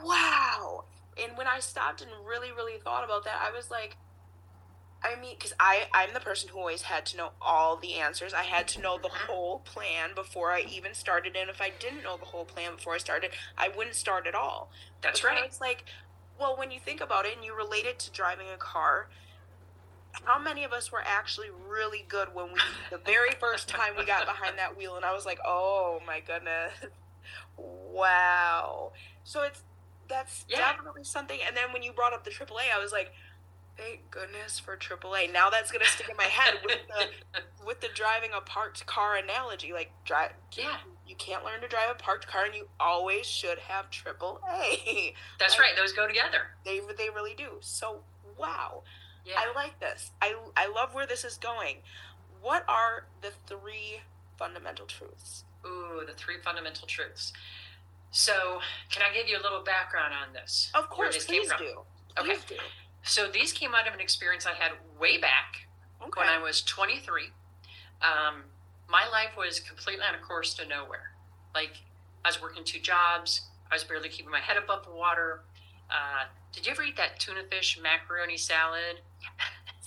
wow. 0.03 0.85
And 1.21 1.37
when 1.37 1.47
I 1.47 1.59
stopped 1.59 2.01
and 2.01 2.11
really, 2.27 2.51
really 2.51 2.79
thought 2.79 3.03
about 3.03 3.23
that, 3.25 3.41
I 3.41 3.55
was 3.55 3.71
like, 3.71 3.97
I 5.03 5.19
mean, 5.19 5.35
because 5.37 5.53
I 5.59 5.87
I'm 5.93 6.13
the 6.13 6.19
person 6.21 6.49
who 6.49 6.59
always 6.59 6.83
had 6.83 7.05
to 7.07 7.17
know 7.17 7.31
all 7.41 7.75
the 7.77 7.95
answers. 7.95 8.33
I 8.33 8.43
had 8.43 8.67
to 8.69 8.81
know 8.81 8.97
the 8.97 9.09
whole 9.09 9.59
plan 9.59 10.11
before 10.15 10.51
I 10.51 10.61
even 10.61 10.93
started. 10.93 11.35
And 11.35 11.49
if 11.49 11.59
I 11.61 11.71
didn't 11.77 12.03
know 12.03 12.17
the 12.17 12.25
whole 12.25 12.45
plan 12.45 12.75
before 12.75 12.95
I 12.95 12.99
started, 12.99 13.31
I 13.57 13.67
wouldn't 13.67 13.95
start 13.95 14.27
at 14.27 14.35
all. 14.35 14.71
That's 15.01 15.21
then 15.21 15.31
right. 15.31 15.43
It's 15.45 15.59
like, 15.59 15.85
well, 16.39 16.55
when 16.57 16.71
you 16.71 16.79
think 16.79 17.01
about 17.01 17.25
it 17.25 17.35
and 17.35 17.43
you 17.45 17.55
relate 17.55 17.85
it 17.85 17.99
to 17.99 18.11
driving 18.11 18.47
a 18.53 18.57
car, 18.57 19.09
how 20.25 20.39
many 20.39 20.63
of 20.63 20.71
us 20.71 20.91
were 20.91 21.01
actually 21.05 21.47
really 21.51 22.05
good 22.07 22.29
when 22.33 22.53
we 22.53 22.59
the 22.91 22.99
very 23.05 23.31
first 23.39 23.67
time 23.67 23.93
we 23.97 24.05
got 24.05 24.25
behind 24.25 24.57
that 24.57 24.77
wheel 24.77 24.95
and 24.95 25.03
I 25.03 25.13
was 25.13 25.25
like, 25.25 25.39
"Oh 25.45 25.99
my 26.05 26.19
goodness. 26.19 26.71
Wow." 27.57 28.93
So 29.23 29.43
it's 29.43 29.63
that's 30.07 30.45
Yeah. 30.47 30.57
definitely 30.57 31.03
something 31.03 31.39
and 31.45 31.55
then 31.57 31.73
when 31.73 31.83
you 31.83 31.93
brought 31.93 32.13
up 32.13 32.23
the 32.23 32.31
AAA, 32.31 32.71
I 32.73 32.79
was 32.79 32.91
like, 32.91 33.11
"Thank 33.77 34.09
goodness 34.11 34.59
for 34.59 34.77
AAA." 34.77 35.31
Now 35.31 35.49
that's 35.49 35.71
going 35.71 35.83
to 35.83 35.89
stick 35.91 36.09
in 36.09 36.17
my 36.17 36.23
head 36.23 36.55
with 36.65 36.79
the 36.87 37.41
with 37.65 37.81
the 37.81 37.89
driving 37.93 38.31
a 38.35 38.41
parked 38.41 38.85
car 38.85 39.15
analogy. 39.15 39.73
Like 39.73 39.91
drive 40.05 40.31
Yeah. 40.53 40.77
you 41.07 41.15
can't 41.15 41.43
learn 41.43 41.61
to 41.61 41.67
drive 41.67 41.89
a 41.91 41.95
parked 41.95 42.27
car 42.27 42.45
and 42.45 42.55
you 42.55 42.67
always 42.79 43.25
should 43.25 43.59
have 43.59 43.89
AAA. 43.89 45.13
That's 45.39 45.59
right. 45.59 45.71
Those 45.75 45.93
go 45.93 46.07
together. 46.07 46.55
They 46.65 46.79
they 46.97 47.09
really 47.09 47.33
do. 47.35 47.57
So 47.61 48.01
wow, 48.37 48.83
Yeah. 49.25 49.35
I 49.37 49.53
like 49.55 49.79
this. 49.79 50.11
I 50.21 50.35
I 50.57 50.67
love 50.67 50.93
where 50.93 51.05
this 51.07 51.23
is 51.23 51.37
going. 51.37 51.77
What 52.41 52.65
are 52.67 53.05
the 53.21 53.31
three 53.47 54.01
fundamental 54.37 54.85
truths? 54.85 55.45
Ooh, 55.65 56.01
the 56.05 56.13
three 56.13 56.35
fundamental 56.43 56.85
truths. 56.87 57.31
So, 58.11 58.59
can 58.91 59.01
I 59.01 59.11
give 59.15 59.27
you 59.27 59.39
a 59.39 59.41
little 59.41 59.63
background 59.63 60.13
on 60.13 60.33
this? 60.33 60.69
Of 60.75 60.89
course, 60.89 61.25
please 61.25 61.49
do. 61.57 61.81
Please 62.15 62.37
okay. 62.37 62.45
Do. 62.47 62.55
So, 63.03 63.27
these 63.27 63.51
came 63.51 63.75
out 63.75 63.87
of 63.87 63.93
an 63.93 63.99
experience 63.99 64.45
I 64.45 64.53
had 64.53 64.71
way 64.99 65.17
back 65.17 65.67
okay. 66.01 66.19
when 66.19 66.27
I 66.27 66.41
was 66.41 66.61
23. 66.61 67.25
Um, 68.01 68.43
my 68.89 69.07
life 69.11 69.37
was 69.37 69.59
completely 69.59 70.03
on 70.05 70.15
a 70.15 70.19
course 70.19 70.53
to 70.55 70.67
nowhere. 70.67 71.11
Like, 71.53 71.73
I 72.23 72.29
was 72.29 72.41
working 72.41 72.63
two 72.63 72.79
jobs, 72.79 73.41
I 73.71 73.75
was 73.75 73.83
barely 73.83 74.09
keeping 74.09 74.31
my 74.31 74.39
head 74.39 74.57
above 74.57 74.85
the 74.85 74.91
water. 74.91 75.41
Uh, 75.89 76.25
did 76.51 76.65
you 76.65 76.71
ever 76.71 76.83
eat 76.83 76.95
that 76.97 77.19
tuna 77.19 77.41
fish 77.49 77.79
macaroni 77.81 78.37
salad? 78.37 79.01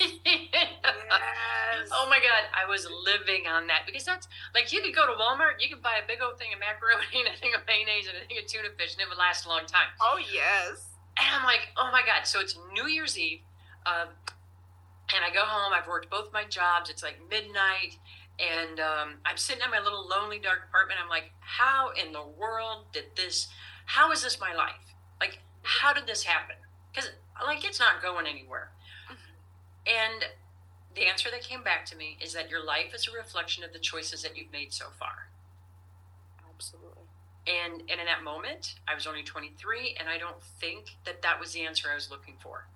yes. 0.00 0.10
Oh 1.92 2.08
my 2.10 2.18
God, 2.18 2.50
I 2.52 2.68
was 2.68 2.88
living 3.04 3.46
on 3.46 3.66
that 3.68 3.82
because 3.86 4.04
that's 4.04 4.26
like 4.54 4.72
you 4.72 4.82
could 4.82 4.94
go 4.94 5.06
to 5.06 5.12
Walmart, 5.12 5.60
you 5.60 5.68
could 5.68 5.82
buy 5.82 6.00
a 6.02 6.06
big 6.06 6.18
old 6.22 6.38
thing 6.38 6.52
of 6.52 6.58
macaroni 6.58 7.04
and 7.14 7.28
a 7.28 7.38
thing 7.38 7.54
of 7.54 7.62
mayonnaise 7.66 8.08
and 8.08 8.16
a 8.16 8.26
thing 8.26 8.38
of 8.38 8.46
tuna 8.46 8.68
fish, 8.76 8.94
and 8.94 9.02
it 9.02 9.08
would 9.08 9.18
last 9.18 9.46
a 9.46 9.48
long 9.48 9.66
time. 9.66 9.86
Oh 10.00 10.18
yes. 10.18 10.95
And 11.18 11.34
I'm 11.34 11.44
like, 11.44 11.68
oh 11.76 11.90
my 11.92 12.02
God. 12.02 12.26
So 12.26 12.40
it's 12.40 12.58
New 12.74 12.86
Year's 12.86 13.18
Eve, 13.18 13.40
uh, 13.86 14.06
and 15.14 15.24
I 15.24 15.32
go 15.32 15.40
home. 15.44 15.72
I've 15.72 15.88
worked 15.88 16.10
both 16.10 16.32
my 16.32 16.44
jobs. 16.44 16.90
It's 16.90 17.02
like 17.02 17.18
midnight, 17.30 17.96
and 18.38 18.80
um, 18.80 19.14
I'm 19.24 19.36
sitting 19.36 19.62
in 19.64 19.70
my 19.70 19.80
little 19.80 20.06
lonely 20.06 20.38
dark 20.38 20.66
apartment. 20.68 21.00
I'm 21.02 21.08
like, 21.08 21.32
how 21.40 21.90
in 21.90 22.12
the 22.12 22.22
world 22.22 22.86
did 22.92 23.04
this? 23.16 23.48
How 23.86 24.12
is 24.12 24.22
this 24.22 24.40
my 24.40 24.52
life? 24.54 24.94
Like, 25.20 25.38
how 25.62 25.92
did 25.92 26.06
this 26.06 26.24
happen? 26.24 26.56
Because 26.92 27.10
like 27.44 27.64
it's 27.64 27.80
not 27.80 28.02
going 28.02 28.26
anywhere. 28.26 28.70
And 29.86 30.24
the 30.94 31.06
answer 31.06 31.30
that 31.30 31.42
came 31.42 31.62
back 31.62 31.84
to 31.86 31.96
me 31.96 32.18
is 32.20 32.32
that 32.34 32.50
your 32.50 32.64
life 32.64 32.94
is 32.94 33.08
a 33.08 33.16
reflection 33.16 33.62
of 33.62 33.72
the 33.72 33.78
choices 33.78 34.22
that 34.22 34.36
you've 34.36 34.50
made 34.50 34.72
so 34.72 34.86
far. 34.98 35.25
And, 37.46 37.82
and 37.82 38.00
in 38.00 38.06
that 38.06 38.24
moment, 38.24 38.74
I 38.88 38.94
was 38.94 39.06
only 39.06 39.22
23, 39.22 39.96
and 40.00 40.08
I 40.08 40.18
don't 40.18 40.42
think 40.60 40.96
that 41.04 41.22
that 41.22 41.38
was 41.38 41.52
the 41.52 41.62
answer 41.62 41.88
I 41.90 41.94
was 41.94 42.10
looking 42.10 42.34
for. 42.42 42.66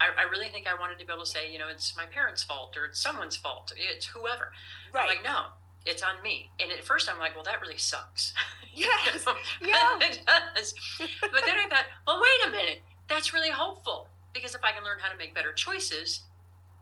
I, 0.00 0.26
I, 0.26 0.30
really 0.30 0.48
think 0.48 0.66
I 0.66 0.78
wanted 0.78 0.98
to 0.98 1.06
be 1.06 1.12
able 1.12 1.24
to 1.24 1.30
say, 1.30 1.50
you 1.50 1.58
know, 1.58 1.68
it's 1.68 1.96
my 1.96 2.06
parents' 2.06 2.42
fault 2.42 2.76
or 2.76 2.86
it's 2.86 3.00
someone's 3.00 3.36
fault, 3.36 3.72
it's 3.76 4.06
whoever. 4.06 4.52
Right. 4.92 5.02
I'm 5.02 5.08
like, 5.08 5.24
no, 5.24 5.44
it's 5.86 6.02
on 6.02 6.22
me. 6.22 6.50
And 6.60 6.70
at 6.72 6.84
first, 6.84 7.10
I'm 7.10 7.18
like, 7.18 7.34
well, 7.34 7.44
that 7.44 7.60
really 7.60 7.78
sucks. 7.78 8.34
Yes. 8.74 9.26
yeah. 9.60 9.98
it 10.00 10.22
does. 10.24 10.72
But 10.98 11.42
then 11.44 11.58
I 11.58 11.66
thought, 11.68 11.84
well, 12.06 12.22
wait 12.22 12.48
a 12.48 12.50
minute. 12.50 12.80
That's 13.06 13.34
really 13.34 13.50
hopeful 13.50 14.08
because 14.32 14.54
if 14.54 14.64
I 14.64 14.72
can 14.72 14.82
learn 14.82 14.96
how 14.98 15.12
to 15.12 15.18
make 15.18 15.34
better 15.34 15.52
choices, 15.52 16.22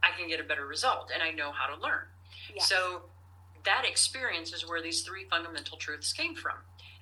I 0.00 0.16
can 0.16 0.28
get 0.28 0.38
a 0.38 0.44
better 0.44 0.68
result 0.68 1.10
and 1.12 1.20
I 1.20 1.32
know 1.32 1.50
how 1.50 1.75
to 1.75 1.82
learn. 1.82 2.04
Yes. 2.54 2.68
So 2.68 3.02
that 3.64 3.84
experience 3.84 4.52
is 4.52 4.68
where 4.68 4.80
these 4.80 5.02
three 5.02 5.26
fundamental 5.28 5.76
truths 5.78 6.12
came 6.12 6.37
from. 6.37 6.58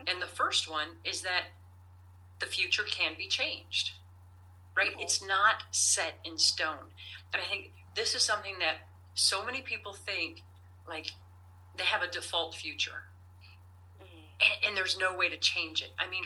And 0.07 0.23
the 0.23 0.27
first 0.27 0.71
one 0.71 0.89
is 1.05 1.23
that 1.23 1.45
the 2.41 2.47
future 2.47 2.85
can 2.85 3.13
be 3.17 3.27
changed, 3.27 3.93
right? 4.77 4.93
Okay. 4.93 5.03
It's 5.03 5.25
not 5.25 5.65
set 5.71 6.15
in 6.25 6.39
stone. 6.39 6.93
And 7.33 7.43
I 7.43 7.47
think 7.47 7.73
this 7.95 8.15
is 8.15 8.23
something 8.23 8.55
that 8.61 8.77
so 9.15 9.45
many 9.45 9.61
people 9.61 9.93
think 9.93 10.43
like 10.89 11.13
they 11.77 11.85
have 11.85 12.03
a 12.03 12.11
default 12.11 12.55
future 12.55 13.11
mm-hmm. 14.01 14.19
and, 14.41 14.69
and, 14.69 14.77
there's 14.77 14.97
no 14.99 15.17
way 15.17 15.29
to 15.29 15.37
change 15.37 15.83
it. 15.83 15.91
I 15.99 16.09
mean, 16.09 16.25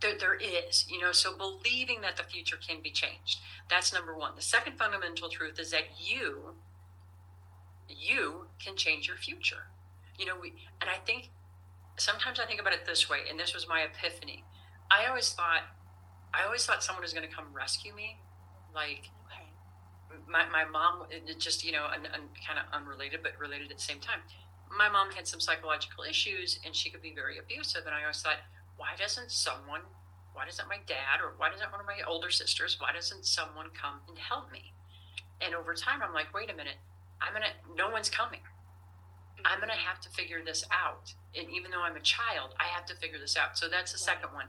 there, 0.00 0.16
there 0.18 0.34
is, 0.34 0.86
you 0.88 1.00
know, 1.00 1.12
so 1.12 1.36
believing 1.36 2.00
that 2.02 2.16
the 2.16 2.22
future 2.22 2.56
can 2.56 2.80
be 2.82 2.90
changed. 2.90 3.40
That's 3.68 3.92
number 3.92 4.16
one. 4.16 4.32
The 4.36 4.42
second 4.42 4.78
fundamental 4.78 5.28
truth 5.28 5.58
is 5.58 5.70
that 5.72 5.84
you, 5.98 6.54
you 7.88 8.46
can 8.58 8.76
change 8.76 9.08
your 9.08 9.16
future. 9.16 9.68
You 10.18 10.26
know, 10.26 10.34
we, 10.40 10.54
and 10.80 10.88
I 10.88 10.96
think 11.04 11.30
sometimes 12.00 12.40
I 12.40 12.46
think 12.46 12.60
about 12.60 12.72
it 12.72 12.86
this 12.86 13.08
way, 13.08 13.20
and 13.28 13.38
this 13.38 13.54
was 13.54 13.68
my 13.68 13.82
epiphany. 13.82 14.44
I 14.90 15.06
always 15.06 15.32
thought, 15.32 15.62
I 16.34 16.44
always 16.44 16.64
thought 16.64 16.82
someone 16.82 17.02
was 17.02 17.12
going 17.12 17.28
to 17.28 17.34
come 17.34 17.46
rescue 17.52 17.94
me. 17.94 18.18
Like, 18.74 19.10
my, 20.28 20.46
my 20.48 20.64
mom, 20.64 21.06
just, 21.38 21.64
you 21.64 21.72
know, 21.72 21.86
un, 21.86 22.06
un, 22.12 22.30
kind 22.46 22.58
of 22.58 22.66
unrelated, 22.72 23.20
but 23.22 23.32
related 23.38 23.70
at 23.70 23.78
the 23.78 23.82
same 23.82 24.00
time. 24.00 24.20
My 24.76 24.88
mom 24.88 25.10
had 25.10 25.26
some 25.26 25.40
psychological 25.40 26.04
issues 26.04 26.60
and 26.64 26.74
she 26.74 26.90
could 26.90 27.02
be 27.02 27.12
very 27.14 27.38
abusive. 27.38 27.82
And 27.86 27.94
I 27.94 28.02
always 28.02 28.22
thought, 28.22 28.38
why 28.76 28.94
doesn't 28.98 29.30
someone, 29.30 29.82
why 30.32 30.44
doesn't 30.46 30.68
my 30.68 30.78
dad 30.86 31.18
or 31.22 31.34
why 31.36 31.50
doesn't 31.50 31.70
one 31.72 31.80
of 31.80 31.86
my 31.86 31.98
older 32.06 32.30
sisters, 32.30 32.76
why 32.78 32.92
doesn't 32.92 33.26
someone 33.26 33.70
come 33.74 34.00
and 34.08 34.18
help 34.18 34.52
me? 34.52 34.72
And 35.40 35.54
over 35.54 35.74
time, 35.74 36.00
I'm 36.02 36.14
like, 36.14 36.32
wait 36.32 36.50
a 36.50 36.54
minute, 36.54 36.78
I'm 37.20 37.32
gonna, 37.32 37.54
no 37.74 37.90
one's 37.90 38.10
coming. 38.10 38.40
I'm 39.44 39.60
gonna 39.60 39.72
have 39.72 40.00
to 40.00 40.08
figure 40.10 40.40
this 40.44 40.64
out. 40.70 41.14
And 41.36 41.48
even 41.50 41.70
though 41.70 41.82
I'm 41.82 41.96
a 41.96 42.00
child, 42.00 42.54
I 42.58 42.64
have 42.64 42.86
to 42.86 42.96
figure 42.96 43.18
this 43.18 43.36
out. 43.36 43.56
So 43.58 43.68
that's 43.68 43.92
the 43.92 43.98
second 43.98 44.32
one. 44.32 44.46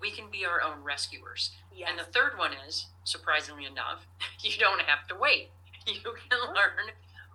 We 0.00 0.10
can 0.10 0.30
be 0.30 0.44
our 0.44 0.60
own 0.62 0.82
rescuers. 0.84 1.52
Yes. 1.74 1.88
And 1.90 1.98
the 1.98 2.04
third 2.12 2.36
one 2.36 2.52
is, 2.66 2.86
surprisingly 3.04 3.64
enough, 3.64 4.06
you 4.40 4.52
don't 4.58 4.82
have 4.82 5.06
to 5.08 5.14
wait. 5.14 5.50
You 5.86 6.00
can 6.02 6.40
learn 6.48 6.90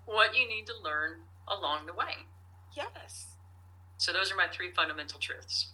what 0.06 0.36
you 0.36 0.46
need 0.46 0.66
to 0.66 0.74
learn 0.84 1.22
along 1.48 1.86
the 1.86 1.94
way. 1.94 2.28
Yes. 2.75 3.38
So 3.96 4.12
those 4.12 4.30
are 4.30 4.36
my 4.36 4.48
three 4.51 4.72
fundamental 4.72 5.20
truths. 5.20 5.72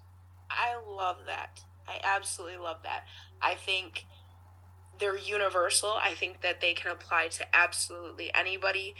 I 0.51 0.75
love 0.87 1.17
that. 1.25 1.61
I 1.87 1.99
absolutely 2.03 2.57
love 2.57 2.77
that. 2.83 3.05
I 3.41 3.55
think 3.55 4.05
they're 4.99 5.17
universal. 5.17 5.93
I 5.99 6.13
think 6.13 6.41
that 6.41 6.61
they 6.61 6.73
can 6.73 6.91
apply 6.91 7.29
to 7.29 7.55
absolutely 7.55 8.31
anybody 8.33 8.95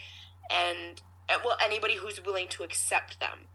and 0.50 1.00
well 1.44 1.56
anybody 1.62 1.96
who's 1.96 2.24
willing 2.24 2.48
to 2.48 2.62
accept 2.62 3.20
them. 3.20 3.46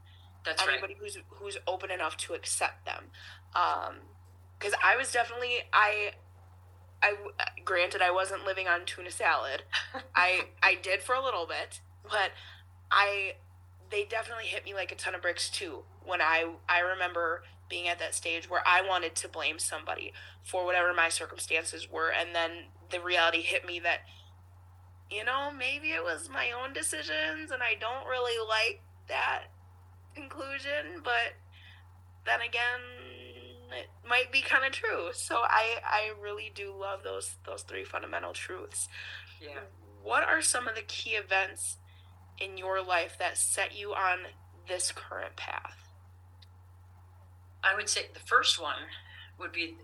That's 0.45 0.61
anybody 0.67 0.93
right. 0.93 1.01
who's 1.01 1.17
who's 1.29 1.57
open 1.67 1.91
enough 1.91 2.17
to 2.17 2.33
accept 2.33 2.85
them. 2.85 3.05
Um 3.55 3.95
cuz 4.59 4.73
I 4.83 4.95
was 4.95 5.11
definitely 5.11 5.63
I 5.71 6.13
I 7.01 7.15
granted 7.65 8.01
I 8.01 8.11
wasn't 8.11 8.45
living 8.45 8.67
on 8.67 8.85
tuna 8.85 9.11
salad. 9.11 9.63
I 10.15 10.47
I 10.61 10.75
did 10.75 11.03
for 11.03 11.15
a 11.15 11.23
little 11.23 11.45
bit, 11.45 11.81
but 12.03 12.31
I 12.91 13.35
they 13.89 14.05
definitely 14.05 14.45
hit 14.45 14.65
me 14.65 14.73
like 14.73 14.91
a 14.91 14.95
ton 14.95 15.15
of 15.15 15.21
bricks 15.21 15.49
too 15.49 15.83
when 16.05 16.21
I 16.21 16.53
I 16.67 16.79
remember 16.79 17.43
being 17.69 17.87
at 17.87 17.99
that 17.99 18.13
stage 18.13 18.49
where 18.49 18.61
I 18.67 18.87
wanted 18.87 19.15
to 19.15 19.27
blame 19.27 19.57
somebody 19.57 20.13
for 20.43 20.65
whatever 20.65 20.93
my 20.93 21.09
circumstances 21.09 21.89
were. 21.89 22.11
And 22.11 22.35
then 22.35 22.51
the 22.91 22.99
reality 22.99 23.41
hit 23.41 23.65
me 23.65 23.79
that, 23.79 24.01
you 25.13 25.23
know, 25.23 25.51
maybe 25.51 25.89
it 25.89 26.03
was 26.03 26.29
my 26.29 26.51
own 26.51 26.73
decisions 26.73 27.51
and 27.51 27.61
I 27.61 27.75
don't 27.79 28.07
really 28.07 28.37
like 28.47 28.81
that 29.07 29.43
conclusion, 30.15 31.01
but 31.03 31.33
then 32.25 32.41
again, 32.41 32.79
it 33.71 33.89
might 34.07 34.31
be 34.31 34.41
kind 34.41 34.65
of 34.65 34.71
true. 34.71 35.09
So 35.13 35.37
I, 35.37 35.77
I 35.83 36.11
really 36.21 36.51
do 36.53 36.73
love 36.75 37.03
those 37.03 37.37
those 37.45 37.63
three 37.63 37.83
fundamental 37.83 38.33
truths. 38.33 38.87
Yeah. 39.41 39.59
What 40.03 40.23
are 40.23 40.41
some 40.41 40.67
of 40.67 40.75
the 40.75 40.81
key 40.81 41.11
events 41.11 41.77
in 42.39 42.57
your 42.57 42.83
life 42.83 43.15
that 43.19 43.37
set 43.37 43.77
you 43.77 43.93
on 43.93 44.19
this 44.67 44.91
current 44.91 45.35
path? 45.35 45.77
I 47.63 47.75
would 47.75 47.89
say 47.89 48.07
the 48.13 48.19
first 48.19 48.61
one 48.61 48.89
would 49.39 49.51
be 49.51 49.77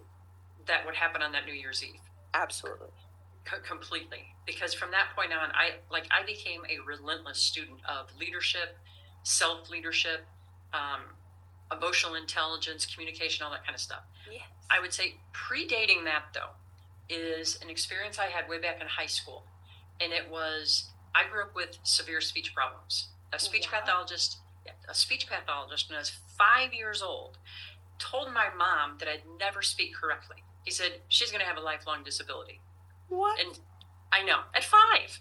that 0.68 0.86
would 0.86 0.96
happen 0.96 1.22
on 1.22 1.32
that 1.32 1.46
New 1.46 1.54
Year's 1.54 1.84
Eve. 1.84 2.02
Absolutely. 2.34 2.90
C- 3.50 3.58
completely. 3.68 4.36
Because 4.46 4.74
from 4.74 4.92
that 4.92 5.10
point 5.16 5.32
on, 5.34 5.52
I 5.54 5.80
like 5.92 6.08
I 6.12 6.26
became 6.26 6.62
a 6.70 6.80
relentless 6.86 7.38
student 7.38 7.80
of 7.88 8.08
leadership, 8.20 8.78
self 9.24 9.70
leadership, 9.70 10.26
um, 10.74 11.02
emotional 11.72 12.16
intelligence, 12.16 12.86
communication, 12.86 13.46
all 13.46 13.52
that 13.52 13.64
kind 13.64 13.76
of 13.76 13.82
stuff. 13.82 14.04
Yes. 14.32 14.44
I 14.70 14.80
would 14.80 14.94
say 14.94 15.16
predating 15.34 16.04
that 16.06 16.26
though 16.34 16.52
is 17.10 17.60
an 17.62 17.70
experience 17.70 18.20
I 18.20 18.28
had 18.28 18.48
way 18.48 18.60
back 18.60 18.80
in 18.82 18.88
high 18.88 19.08
school, 19.08 19.44
and 20.00 20.14
it 20.14 20.30
was 20.30 20.92
I 21.16 21.28
grew 21.30 21.44
up 21.44 21.56
with 21.56 21.78
severe 21.84 22.22
speech 22.22 22.54
problems. 22.54 23.10
A 23.34 23.40
speech 23.40 23.68
wow. 23.72 23.80
pathologist, 23.80 24.38
a 24.88 24.94
speech 24.94 25.28
pathologist 25.28 25.90
when 25.90 25.98
I 25.98 26.00
was 26.00 26.12
five 26.38 26.74
years 26.74 27.02
old 27.02 27.38
told 28.00 28.34
my 28.34 28.48
mom 28.58 28.98
that 29.00 29.08
I'd 29.08 29.24
never 29.40 29.62
speak 29.62 29.94
correctly. 29.94 30.38
He 30.64 30.72
said, 30.72 31.02
She's 31.10 31.32
going 31.32 31.42
to 31.42 31.48
have 31.48 31.58
a 31.58 31.62
lifelong 31.62 32.04
disability. 32.04 32.62
What? 33.10 33.40
And 33.40 33.60
I 34.12 34.24
know, 34.24 34.40
at 34.56 34.64
five. 34.64 35.20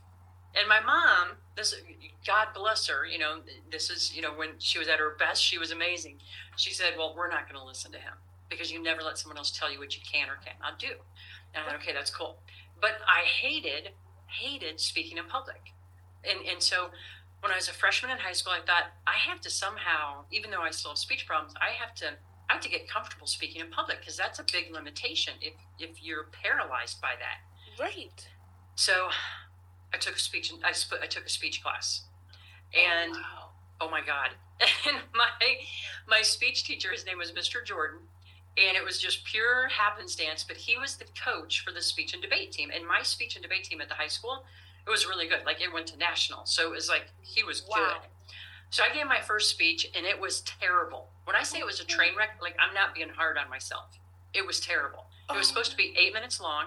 And 0.57 0.69
my 0.69 0.81
mom, 0.81 1.37
this 1.57 1.75
God 2.27 2.49
bless 2.55 2.87
her, 2.89 3.07
you 3.07 3.19
know, 3.19 3.41
this 3.71 3.91
is, 3.91 4.15
you 4.15 4.23
know, 4.23 4.33
when 4.33 4.51
she 4.59 4.79
was 4.79 4.89
at 4.89 4.99
her 4.99 5.17
best, 5.19 5.43
she 5.43 5.59
was 5.59 5.71
amazing. 5.71 6.19
She 6.57 6.73
said, 6.73 6.95
Well, 6.97 7.15
we're 7.17 7.31
not 7.31 7.49
going 7.49 7.61
to 7.61 7.67
listen 7.67 7.93
to 7.93 7.99
him 7.99 8.15
because 8.49 8.71
you 8.73 8.83
never 8.83 9.03
let 9.03 9.19
someone 9.19 9.37
else 9.37 9.51
tell 9.51 9.71
you 9.71 9.79
what 9.79 9.95
you 9.95 10.03
can 10.11 10.29
or 10.29 10.39
cannot 10.45 10.79
do. 10.79 10.89
And 11.55 11.63
I 11.63 11.67
thought, 11.67 11.77
okay, 11.77 11.93
that's 11.93 12.11
cool. 12.11 12.39
But 12.81 12.99
I 13.07 13.25
hated, 13.25 13.91
hated 14.27 14.81
speaking 14.81 15.19
in 15.19 15.25
public. 15.25 15.73
And 16.25 16.41
and 16.47 16.63
so 16.63 16.89
when 17.41 17.53
I 17.53 17.57
was 17.57 17.69
a 17.69 17.73
freshman 17.73 18.11
in 18.11 18.19
high 18.19 18.33
school, 18.33 18.53
I 18.53 18.65
thought 18.65 18.91
I 19.07 19.15
have 19.15 19.41
to 19.43 19.51
somehow, 19.51 20.25
even 20.31 20.51
though 20.51 20.63
I 20.63 20.71
still 20.71 20.91
have 20.91 20.99
speech 20.99 21.27
problems, 21.27 21.55
I 21.61 21.71
have 21.73 21.95
to 21.97 22.15
I 22.51 22.55
have 22.55 22.63
to 22.63 22.69
get 22.69 22.89
comfortable 22.89 23.27
speaking 23.27 23.61
in 23.61 23.71
public 23.71 24.01
because 24.01 24.17
that's 24.17 24.39
a 24.39 24.45
big 24.45 24.73
limitation 24.73 25.35
if 25.41 25.55
if 25.79 26.03
you're 26.03 26.29
paralyzed 26.33 27.01
by 27.01 27.13
that. 27.19 27.48
Right. 27.79 28.29
So, 28.75 29.09
I 29.93 29.99
took 29.99 30.17
a 30.17 30.19
speech. 30.19 30.53
I 30.65 30.73
I 31.03 31.07
took 31.07 31.27
a 31.27 31.31
speech 31.31 31.63
class, 31.63 32.03
oh, 32.75 32.79
and 32.79 33.13
oh, 33.13 33.19
wow. 33.19 33.49
oh 33.83 33.91
my 33.91 34.01
god, 34.01 34.31
and 34.61 34.99
my 35.15 35.57
my 36.09 36.23
speech 36.23 36.65
teacher, 36.65 36.91
his 36.91 37.07
name 37.07 37.19
was 37.19 37.33
Mr. 37.33 37.65
Jordan, 37.65 38.01
and 38.57 38.77
it 38.77 38.85
was 38.85 38.99
just 38.99 39.25
pure 39.25 39.69
happenstance. 39.69 40.45
But 40.47 40.57
he 40.57 40.77
was 40.77 40.97
the 40.97 41.07
coach 41.25 41.65
for 41.65 41.73
the 41.73 41.81
speech 41.81 42.13
and 42.13 42.23
debate 42.23 42.53
team, 42.53 42.71
and 42.75 42.87
my 42.87 43.03
speech 43.03 43.37
and 43.37 43.43
debate 43.43 43.65
team 43.65 43.81
at 43.81 43.89
the 43.89 43.95
high 43.95 44.09
school, 44.09 44.45
it 44.87 44.91
was 44.91 45.07
really 45.07 45.27
good. 45.27 45.45
Like 45.47 45.63
it 45.63 45.73
went 45.73 45.87
to 45.89 45.97
national, 45.99 46.47
so 46.47 46.67
it 46.67 46.71
was 46.71 46.89
like 46.89 47.07
he 47.23 47.43
was 47.43 47.65
wow. 47.69 47.77
good. 47.77 48.09
So 48.71 48.83
I 48.83 48.95
gave 48.95 49.07
my 49.07 49.21
first 49.21 49.51
speech, 49.51 49.91
and 49.97 50.05
it 50.05 50.21
was 50.21 50.43
terrible. 50.43 51.09
When 51.25 51.35
I 51.35 51.43
say 51.43 51.59
it 51.59 51.67
was 51.67 51.81
a 51.81 51.87
train 51.87 52.13
wreck, 52.17 52.39
like 52.43 52.57
I'm 52.61 52.75
not 52.75 52.95
being 52.95 53.09
hard 53.09 53.39
on 53.39 53.49
myself. 53.49 53.99
It 54.35 54.47
was 54.47 54.61
terrible. 54.61 55.07
It 55.31 55.37
was 55.37 55.47
oh. 55.47 55.49
supposed 55.49 55.71
to 55.71 55.77
be 55.77 55.95
eight 55.99 56.13
minutes 56.13 56.39
long. 56.39 56.67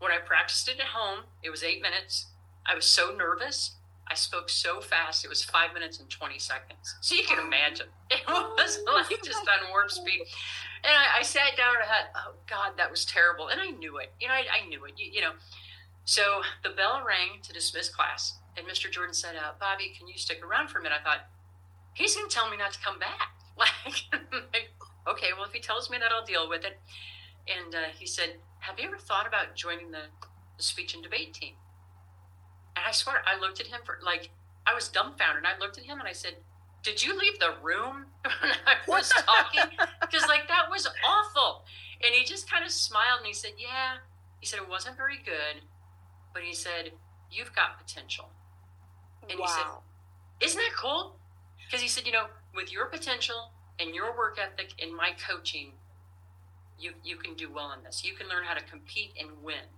When 0.00 0.10
I 0.10 0.18
practiced 0.18 0.68
it 0.68 0.80
at 0.80 0.86
home, 0.86 1.24
it 1.42 1.50
was 1.50 1.62
eight 1.62 1.80
minutes. 1.80 2.26
I 2.66 2.74
was 2.74 2.86
so 2.86 3.14
nervous. 3.14 3.76
I 4.10 4.14
spoke 4.14 4.48
so 4.48 4.80
fast. 4.80 5.24
It 5.24 5.28
was 5.28 5.44
five 5.44 5.72
minutes 5.72 6.00
and 6.00 6.10
20 6.10 6.38
seconds. 6.38 6.96
So 7.00 7.14
you 7.14 7.22
can 7.22 7.38
imagine. 7.38 7.86
It 8.10 8.26
was 8.26 8.78
like 8.86 9.22
just 9.22 9.46
on 9.46 9.70
warp 9.70 9.90
speed. 9.90 10.22
And 10.82 10.92
I, 10.92 11.20
I 11.20 11.22
sat 11.22 11.56
down 11.56 11.76
and 11.76 11.84
I 11.84 11.86
thought, 11.86 12.10
oh 12.16 12.32
God, 12.48 12.72
that 12.76 12.90
was 12.90 13.04
terrible. 13.04 13.48
And 13.48 13.60
I 13.60 13.70
knew 13.70 13.98
it. 13.98 14.12
You 14.20 14.28
know, 14.28 14.34
I, 14.34 14.44
I 14.62 14.68
knew 14.68 14.84
it. 14.84 14.94
You, 14.96 15.10
you, 15.12 15.20
know. 15.20 15.32
So 16.06 16.42
the 16.64 16.70
bell 16.70 17.02
rang 17.06 17.40
to 17.42 17.52
dismiss 17.52 17.88
class. 17.88 18.38
And 18.56 18.66
Mr. 18.66 18.90
Jordan 18.90 19.14
said, 19.14 19.36
uh, 19.36 19.52
Bobbi, 19.62 19.96
can 19.96 20.08
you 20.08 20.16
stick 20.16 20.44
around 20.44 20.68
for 20.68 20.80
a 20.80 20.82
minute? 20.82 20.98
I 21.00 21.04
thought, 21.04 21.26
he's 21.94 22.16
going 22.16 22.28
to 22.28 22.34
tell 22.34 22.50
me 22.50 22.56
not 22.56 22.72
to 22.72 22.80
come 22.80 22.98
back. 22.98 23.36
Like, 23.60 24.70
okay, 25.06 25.28
well, 25.36 25.44
if 25.44 25.52
he 25.52 25.60
tells 25.60 25.90
me 25.90 25.98
that, 25.98 26.10
I'll 26.10 26.24
deal 26.24 26.48
with 26.48 26.64
it. 26.64 26.78
And 27.46 27.74
uh, 27.74 27.78
he 27.98 28.06
said, 28.06 28.36
have 28.60 28.78
you 28.78 28.86
ever 28.86 28.98
thought 28.98 29.26
about 29.26 29.54
joining 29.54 29.90
the, 29.90 30.04
the 30.56 30.62
speech 30.62 30.94
and 30.94 31.02
debate 31.02 31.34
team? 31.34 31.54
And 32.76 32.84
I 32.86 32.92
swear, 32.92 33.22
I 33.26 33.38
looked 33.38 33.60
at 33.60 33.66
him 33.66 33.80
for 33.84 33.98
like, 34.02 34.30
I 34.66 34.74
was 34.74 34.88
dumbfounded. 34.88 35.44
I 35.44 35.58
looked 35.58 35.78
at 35.78 35.84
him 35.84 35.98
and 35.98 36.08
I 36.08 36.12
said, 36.12 36.34
Did 36.82 37.02
you 37.02 37.18
leave 37.18 37.38
the 37.38 37.54
room 37.62 38.06
when 38.22 38.52
I 38.66 38.76
was 38.86 39.08
talking? 39.26 39.76
Because, 40.00 40.26
like, 40.28 40.48
that 40.48 40.70
was 40.70 40.86
awful. 41.06 41.64
And 42.04 42.14
he 42.14 42.24
just 42.24 42.50
kind 42.50 42.64
of 42.64 42.70
smiled 42.70 43.18
and 43.18 43.26
he 43.26 43.34
said, 43.34 43.52
Yeah. 43.58 43.96
He 44.40 44.46
said, 44.46 44.60
It 44.60 44.68
wasn't 44.68 44.96
very 44.96 45.18
good, 45.24 45.62
but 46.32 46.42
he 46.42 46.54
said, 46.54 46.92
You've 47.30 47.54
got 47.54 47.78
potential. 47.78 48.30
And 49.28 49.38
wow. 49.38 49.46
he 49.46 49.52
said, 49.52 50.50
Isn't 50.50 50.60
that 50.60 50.76
cool? 50.76 51.16
Because 51.66 51.80
he 51.80 51.88
said, 51.88 52.06
You 52.06 52.12
know, 52.12 52.26
with 52.54 52.72
your 52.72 52.86
potential 52.86 53.52
and 53.78 53.94
your 53.94 54.16
work 54.16 54.38
ethic 54.38 54.74
and 54.80 54.94
my 54.94 55.12
coaching, 55.26 55.72
you, 56.80 56.92
you 57.04 57.16
can 57.16 57.34
do 57.34 57.50
well 57.52 57.72
in 57.72 57.84
this. 57.84 58.04
You 58.04 58.14
can 58.14 58.28
learn 58.28 58.44
how 58.44 58.54
to 58.54 58.64
compete 58.64 59.12
and 59.20 59.42
win. 59.42 59.68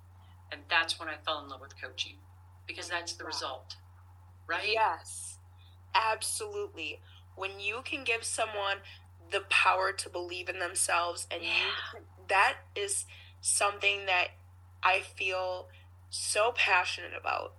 And 0.50 0.60
that's 0.68 0.98
when 0.98 1.08
I 1.08 1.14
fell 1.24 1.42
in 1.42 1.48
love 1.48 1.60
with 1.60 1.80
coaching 1.80 2.16
because 2.66 2.88
that's 2.88 3.14
the 3.14 3.24
wow. 3.24 3.28
result, 3.28 3.76
right? 4.46 4.68
Yes, 4.70 5.38
absolutely. 5.94 7.00
When 7.34 7.58
you 7.58 7.80
can 7.84 8.04
give 8.04 8.24
someone 8.24 8.78
the 9.30 9.40
power 9.48 9.92
to 9.92 10.08
believe 10.10 10.48
in 10.48 10.58
themselves, 10.58 11.26
and 11.30 11.42
yeah. 11.42 11.48
you, 11.94 12.00
that 12.28 12.56
is 12.76 13.06
something 13.40 14.06
that 14.06 14.28
I 14.82 15.00
feel 15.00 15.68
so 16.10 16.52
passionate 16.54 17.12
about. 17.18 17.54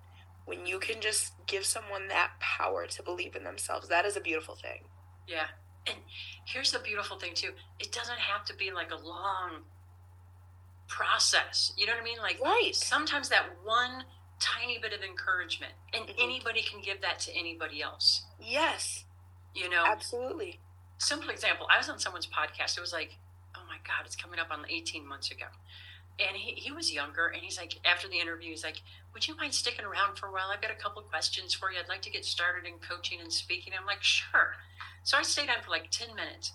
When 0.46 0.66
you 0.66 0.78
can 0.78 1.02
just 1.02 1.34
give 1.48 1.66
someone 1.66 2.10
that 2.10 2.32
power 2.40 2.86
to 2.86 3.04
believe 3.04 3.36
in 3.36 3.44
themselves, 3.44 3.88
that 3.88 4.06
is 4.06 4.18
a 4.18 4.22
beautiful 4.22 4.56
thing. 4.56 4.84
Yeah. 5.28 5.48
And 5.88 5.98
here's 6.46 6.72
the 6.72 6.80
beautiful 6.80 7.18
thing, 7.18 7.34
too 7.34 7.52
it 7.80 7.92
doesn't 7.92 8.20
have 8.20 8.46
to 8.46 8.56
be 8.56 8.72
like 8.72 8.92
a 8.92 8.96
long 8.96 9.64
process. 10.88 11.74
You 11.78 11.86
know 11.86 11.94
what 11.94 12.02
I 12.02 12.06
mean? 12.06 12.20
Like, 12.20 12.40
right. 12.42 12.76
sometimes 12.76 13.30
that 13.30 13.46
one 13.64 14.04
tiny 14.44 14.78
bit 14.78 14.94
of 14.94 15.02
encouragement 15.02 15.72
and 15.94 16.04
mm-hmm. 16.04 16.22
anybody 16.22 16.62
can 16.62 16.82
give 16.82 17.02
that 17.02 17.18
to 17.18 17.32
anybody 17.34 17.82
else 17.82 18.24
yes 18.42 19.06
you 19.56 19.70
know 19.70 19.84
absolutely 19.88 20.60
simple 20.98 21.30
example 21.30 21.66
i 21.74 21.78
was 21.78 21.88
on 21.88 21.98
someone's 21.98 22.28
podcast 22.28 22.78
it 22.78 22.82
was 22.82 22.92
like 22.92 23.18
oh 23.56 23.62
my 23.70 23.78
god 23.88 24.06
it's 24.06 24.18
coming 24.18 24.40
up 24.40 24.48
on 24.52 24.66
18 24.70 25.08
months 25.08 25.32
ago 25.32 25.46
and 26.20 26.38
he, 26.38 26.52
he 26.54 26.72
was 26.72 26.94
younger 26.94 27.28
and 27.28 27.42
he's 27.42 27.58
like 27.58 27.80
after 27.86 28.08
the 28.08 28.20
interview 28.20 28.52
he's 28.52 28.64
like 28.64 28.82
would 29.14 29.28
you 29.28 29.36
mind 29.38 29.54
sticking 29.54 29.86
around 29.86 30.16
for 30.18 30.28
a 30.28 30.32
while 30.32 30.50
i've 30.54 30.62
got 30.62 30.72
a 30.72 30.76
couple 30.76 31.02
of 31.02 31.10
questions 31.10 31.54
for 31.54 31.72
you 31.72 31.80
i'd 31.80 31.90
like 31.90 32.02
to 32.02 32.12
get 32.12 32.24
started 32.26 32.68
in 32.68 32.74
coaching 32.88 33.20
and 33.20 33.32
speaking 33.32 33.74
i'm 33.78 33.86
like 33.86 34.02
sure 34.02 34.54
so 35.04 35.18
i 35.18 35.22
stayed 35.22 35.50
on 35.50 35.64
for 35.64 35.72
like 35.72 35.90
10 35.90 36.16
minutes 36.16 36.54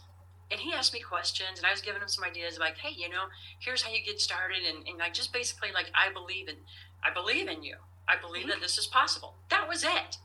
and 0.51 0.61
he 0.61 0.73
asked 0.73 0.94
me 0.94 1.01
questions 1.01 1.59
and 1.59 1.66
i 1.66 1.71
was 1.71 1.81
giving 1.81 2.01
him 2.01 2.09
some 2.09 2.25
ideas 2.25 2.59
like 2.59 2.79
hey 2.79 2.94
you 2.97 3.09
know 3.09 3.25
here's 3.59 3.83
how 3.83 3.90
you 3.90 4.05
get 4.05 4.21
started 4.21 4.59
and, 4.68 4.87
and 4.87 4.99
like 4.99 5.12
just 5.12 5.33
basically 5.33 5.71
like 5.75 5.90
i 5.94 6.12
believe 6.12 6.49
in 6.49 6.57
I 7.03 7.12
believe 7.12 7.49
in 7.49 7.62
you. 7.62 7.77
I 8.07 8.16
believe 8.16 8.42
mm-hmm. 8.42 8.51
that 8.51 8.61
this 8.61 8.79
is 8.79 8.87
possible. 8.87 9.35
That 9.51 9.68
was 9.68 9.85
it. 9.85 10.16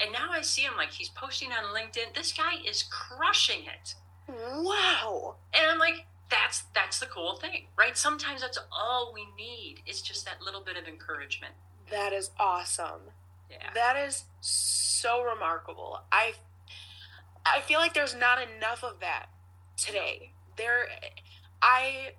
And 0.00 0.12
now 0.12 0.28
I 0.30 0.42
see 0.42 0.62
him 0.62 0.74
like 0.76 0.92
he's 0.92 1.08
posting 1.08 1.50
on 1.52 1.74
LinkedIn. 1.74 2.14
This 2.14 2.32
guy 2.32 2.54
is 2.66 2.84
crushing 2.84 3.64
it. 3.64 3.94
Wow. 4.28 5.36
And 5.54 5.70
I'm 5.70 5.78
like, 5.78 6.06
that's 6.30 6.64
that's 6.74 6.98
the 6.98 7.06
cool 7.06 7.36
thing, 7.36 7.66
right? 7.78 7.96
Sometimes 7.96 8.40
that's 8.40 8.58
all 8.72 9.12
we 9.14 9.26
need. 9.36 9.82
It's 9.86 10.02
just 10.02 10.24
that 10.24 10.42
little 10.42 10.60
bit 10.62 10.76
of 10.76 10.86
encouragement. 10.86 11.54
That 11.90 12.12
is 12.12 12.30
awesome. 12.38 13.12
Yeah. 13.50 13.70
That 13.74 13.96
is 13.96 14.24
so 14.40 15.22
remarkable. 15.22 16.00
I 16.10 16.34
I 17.44 17.60
feel 17.60 17.78
like 17.78 17.94
there's 17.94 18.14
not 18.14 18.38
enough 18.40 18.82
of 18.82 19.00
that 19.00 19.26
today. 19.76 20.32
There 20.56 20.88
I 21.62 22.12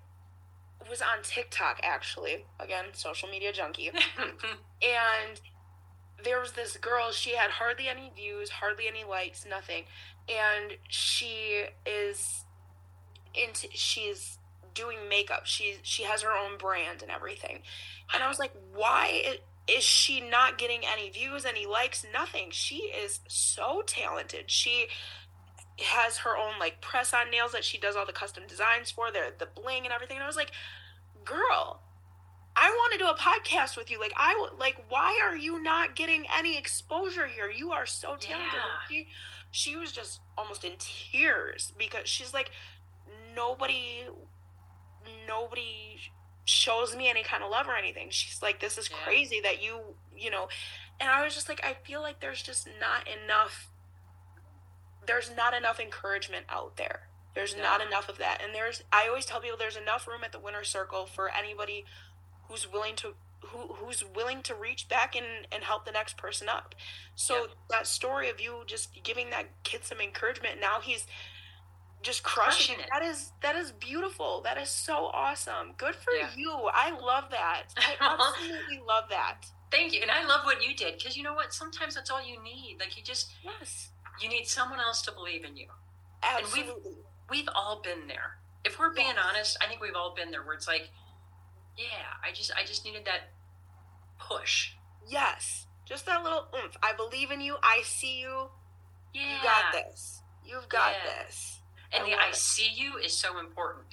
was 0.88 1.02
on 1.02 1.22
TikTok 1.22 1.80
actually. 1.82 2.46
Again, 2.58 2.86
social 2.92 3.28
media 3.28 3.52
junkie. 3.52 3.90
and 4.82 5.40
there 6.24 6.40
was 6.40 6.52
this 6.52 6.76
girl, 6.76 7.12
she 7.12 7.36
had 7.36 7.50
hardly 7.50 7.88
any 7.88 8.10
views, 8.14 8.50
hardly 8.50 8.88
any 8.88 9.04
likes, 9.04 9.46
nothing. 9.48 9.84
And 10.28 10.76
she 10.88 11.64
is 11.86 12.44
into 13.34 13.68
she's 13.72 14.38
doing 14.74 14.98
makeup. 15.08 15.46
She 15.46 15.76
she 15.82 16.04
has 16.04 16.22
her 16.22 16.32
own 16.32 16.58
brand 16.58 17.02
and 17.02 17.10
everything. 17.10 17.60
And 18.14 18.22
I 18.22 18.28
was 18.28 18.38
like, 18.38 18.52
why 18.74 19.38
is 19.66 19.84
she 19.84 20.20
not 20.20 20.56
getting 20.58 20.80
any 20.86 21.10
views, 21.10 21.44
any 21.44 21.66
likes, 21.66 22.06
nothing? 22.12 22.48
She 22.50 22.76
is 22.76 23.20
so 23.28 23.82
talented. 23.86 24.50
She 24.50 24.86
has 25.80 26.18
her 26.18 26.36
own 26.36 26.58
like 26.58 26.80
press 26.80 27.12
on 27.12 27.30
nails 27.30 27.52
that 27.52 27.64
she 27.64 27.78
does 27.78 27.94
all 27.96 28.06
the 28.06 28.12
custom 28.12 28.44
designs 28.48 28.90
for, 28.90 29.10
the 29.10 29.32
the 29.38 29.46
bling 29.46 29.84
and 29.84 29.92
everything. 29.92 30.16
And 30.16 30.24
I 30.24 30.26
was 30.26 30.36
like, 30.36 30.52
girl, 31.24 31.80
I 32.56 32.70
want 32.70 32.92
to 32.92 32.98
do 32.98 33.06
a 33.08 33.14
podcast 33.14 33.76
with 33.76 33.90
you. 33.90 34.00
Like 34.00 34.12
I 34.16 34.48
like 34.58 34.76
why 34.88 35.20
are 35.22 35.36
you 35.36 35.62
not 35.62 35.94
getting 35.96 36.24
any 36.36 36.56
exposure 36.56 37.26
here? 37.26 37.50
You 37.50 37.72
are 37.72 37.86
so 37.86 38.16
talented. 38.16 38.54
Yeah. 38.54 38.88
She, 38.88 39.06
she 39.50 39.76
was 39.76 39.92
just 39.92 40.20
almost 40.36 40.64
in 40.64 40.72
tears 40.78 41.72
because 41.78 42.08
she's 42.08 42.34
like 42.34 42.50
nobody 43.38 44.04
nobody 45.26 45.96
shows 46.44 46.96
me 46.96 47.08
any 47.08 47.22
kind 47.22 47.44
of 47.44 47.50
love 47.50 47.68
or 47.68 47.76
anything. 47.76 48.08
She's 48.10 48.42
like 48.42 48.60
this 48.60 48.76
is 48.78 48.90
yeah. 48.90 48.96
crazy 49.04 49.40
that 49.42 49.62
you, 49.62 49.80
you 50.16 50.30
know, 50.30 50.48
and 51.00 51.08
I 51.08 51.24
was 51.24 51.34
just 51.34 51.48
like 51.48 51.64
I 51.64 51.74
feel 51.86 52.00
like 52.02 52.20
there's 52.20 52.42
just 52.42 52.68
not 52.80 53.06
enough 53.06 53.70
there's 55.06 55.30
not 55.34 55.54
enough 55.54 55.80
encouragement 55.80 56.44
out 56.48 56.76
there. 56.76 57.08
There's 57.34 57.54
yeah. 57.54 57.62
not 57.62 57.80
enough 57.80 58.08
of 58.08 58.18
that. 58.18 58.40
And 58.44 58.54
there's 58.54 58.82
I 58.92 59.08
always 59.08 59.24
tell 59.24 59.40
people 59.40 59.58
there's 59.58 59.76
enough 59.76 60.06
room 60.08 60.24
at 60.24 60.32
the 60.32 60.40
winner 60.40 60.64
circle 60.64 61.06
for 61.06 61.30
anybody 61.30 61.84
who's 62.48 62.70
willing 62.70 62.96
to 62.96 63.14
who 63.40 63.74
who's 63.74 64.02
willing 64.04 64.42
to 64.42 64.54
reach 64.54 64.88
back 64.88 65.14
and 65.14 65.46
and 65.52 65.62
help 65.62 65.84
the 65.84 65.92
next 65.92 66.16
person 66.16 66.48
up. 66.48 66.74
So 67.14 67.34
yep. 67.42 67.50
that 67.70 67.86
story 67.86 68.28
of 68.28 68.40
you 68.40 68.62
just 68.66 69.02
giving 69.02 69.30
that 69.30 69.46
kid 69.64 69.84
some 69.84 70.00
encouragement, 70.00 70.60
now 70.60 70.80
he's 70.82 71.06
just 72.02 72.22
crushing, 72.22 72.76
crushing 72.76 72.84
it. 72.84 72.90
That 72.92 73.02
is 73.02 73.32
that 73.42 73.56
is 73.56 73.72
beautiful. 73.72 74.40
That 74.42 74.58
is 74.58 74.68
so 74.68 75.06
awesome. 75.12 75.72
Good 75.76 75.94
for 75.94 76.12
yeah. 76.12 76.28
you. 76.36 76.52
I 76.72 76.90
love 76.90 77.24
that. 77.30 77.64
I 77.76 77.94
absolutely 78.00 78.80
love 78.86 79.04
that. 79.10 79.46
Thank 79.70 79.92
you. 79.92 80.00
And 80.02 80.10
I 80.10 80.26
love 80.26 80.44
what 80.44 80.64
you 80.64 80.74
did 80.74 80.96
because 80.98 81.16
you 81.16 81.22
know 81.22 81.34
what? 81.34 81.52
Sometimes 81.52 81.94
that's 81.94 82.10
all 82.10 82.24
you 82.24 82.42
need. 82.42 82.76
Like 82.80 82.96
you 82.96 83.02
just 83.02 83.34
yes. 83.44 83.90
You 84.20 84.28
need 84.28 84.46
someone 84.46 84.80
else 84.80 85.02
to 85.02 85.12
believe 85.12 85.44
in 85.44 85.56
you. 85.56 85.68
Absolutely. 86.22 86.72
And 86.72 86.82
we've, 86.84 86.94
we've 87.30 87.48
all 87.54 87.80
been 87.82 88.08
there. 88.08 88.38
If 88.64 88.78
we're 88.78 88.92
being 88.92 89.14
yes. 89.14 89.24
honest, 89.28 89.58
I 89.62 89.68
think 89.68 89.80
we've 89.80 89.94
all 89.94 90.14
been 90.14 90.30
there 90.30 90.42
where 90.42 90.54
it's 90.54 90.66
like, 90.66 90.90
yeah, 91.76 91.84
I 92.24 92.32
just 92.32 92.50
I 92.56 92.64
just 92.64 92.84
needed 92.84 93.04
that 93.04 93.30
push. 94.18 94.72
Yes. 95.08 95.66
Just 95.84 96.06
that 96.06 96.22
little 96.22 96.46
oomph. 96.54 96.76
I 96.82 96.92
believe 96.92 97.30
in 97.30 97.40
you. 97.40 97.56
I 97.62 97.82
see 97.84 98.18
you. 98.20 98.48
Yeah. 99.14 99.22
You 99.22 99.42
got 99.42 99.72
this. 99.72 100.22
You've 100.44 100.68
got 100.68 100.92
yeah. 100.92 101.24
this. 101.24 101.60
And 101.92 102.04
I 102.04 102.06
the 102.06 102.16
I 102.16 102.30
see 102.32 102.70
you 102.74 102.96
is 102.96 103.12
so 103.12 103.38
important. 103.38 103.86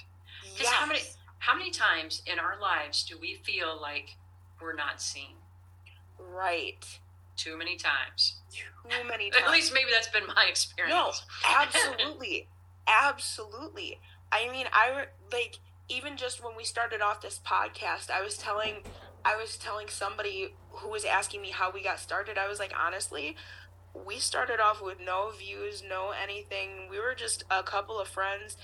Because 0.43 0.71
yes. 0.71 0.73
how 0.73 0.85
many 0.85 0.99
how 1.39 1.57
many 1.57 1.71
times 1.71 2.21
in 2.25 2.39
our 2.39 2.59
lives 2.59 3.03
do 3.03 3.17
we 3.19 3.35
feel 3.43 3.79
like 3.79 4.15
we're 4.61 4.73
not 4.73 5.01
seen? 5.01 5.35
Right. 6.19 6.85
Too 7.35 7.57
many 7.57 7.75
times. 7.75 8.37
Too 8.51 8.63
many 9.07 9.29
times. 9.29 9.43
At 9.47 9.51
least 9.51 9.73
maybe 9.73 9.89
that's 9.91 10.07
been 10.07 10.27
my 10.27 10.45
experience. 10.49 10.95
No, 10.95 11.11
absolutely. 11.59 12.47
absolutely. 12.87 13.99
I 14.31 14.49
mean, 14.49 14.67
I 14.71 15.05
like 15.31 15.59
even 15.87 16.17
just 16.17 16.43
when 16.43 16.55
we 16.55 16.63
started 16.63 17.01
off 17.01 17.21
this 17.21 17.39
podcast, 17.45 18.09
I 18.09 18.21
was 18.21 18.37
telling 18.37 18.83
I 19.23 19.35
was 19.35 19.57
telling 19.57 19.87
somebody 19.87 20.53
who 20.69 20.89
was 20.89 21.03
asking 21.03 21.41
me 21.41 21.49
how 21.49 21.71
we 21.71 21.83
got 21.83 21.99
started. 21.99 22.37
I 22.37 22.47
was 22.47 22.59
like, 22.59 22.73
honestly, 22.77 23.35
we 24.05 24.19
started 24.19 24.59
off 24.59 24.81
with 24.81 24.99
no 24.99 25.31
views, 25.31 25.83
no 25.87 26.11
anything. 26.11 26.89
We 26.89 26.99
were 26.99 27.15
just 27.15 27.43
a 27.49 27.63
couple 27.63 27.99
of 27.99 28.07
friends 28.07 28.57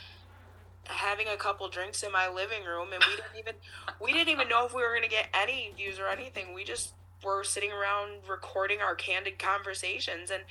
having 0.86 1.28
a 1.28 1.38
couple 1.38 1.70
drinks 1.70 2.04
in 2.04 2.12
my 2.12 2.28
living 2.28 2.63
room 2.65 2.88
and 2.91 3.04
we 3.08 3.15
didn't 3.15 3.38
even 3.38 3.54
we 4.02 4.12
didn't 4.12 4.30
even 4.30 4.50
know 4.50 4.65
if 4.65 4.74
we 4.74 4.82
were 4.82 4.89
going 4.89 5.04
to 5.04 5.08
get 5.08 5.30
any 5.34 5.72
views 5.76 6.00
or 6.00 6.08
anything. 6.08 6.54
We 6.54 6.63
just 6.63 6.94
were 7.24 7.44
sitting 7.44 7.72
around 7.72 8.28
recording 8.28 8.80
our 8.82 8.96
candid 8.96 9.38
conversations 9.38 10.32
and 10.32 10.44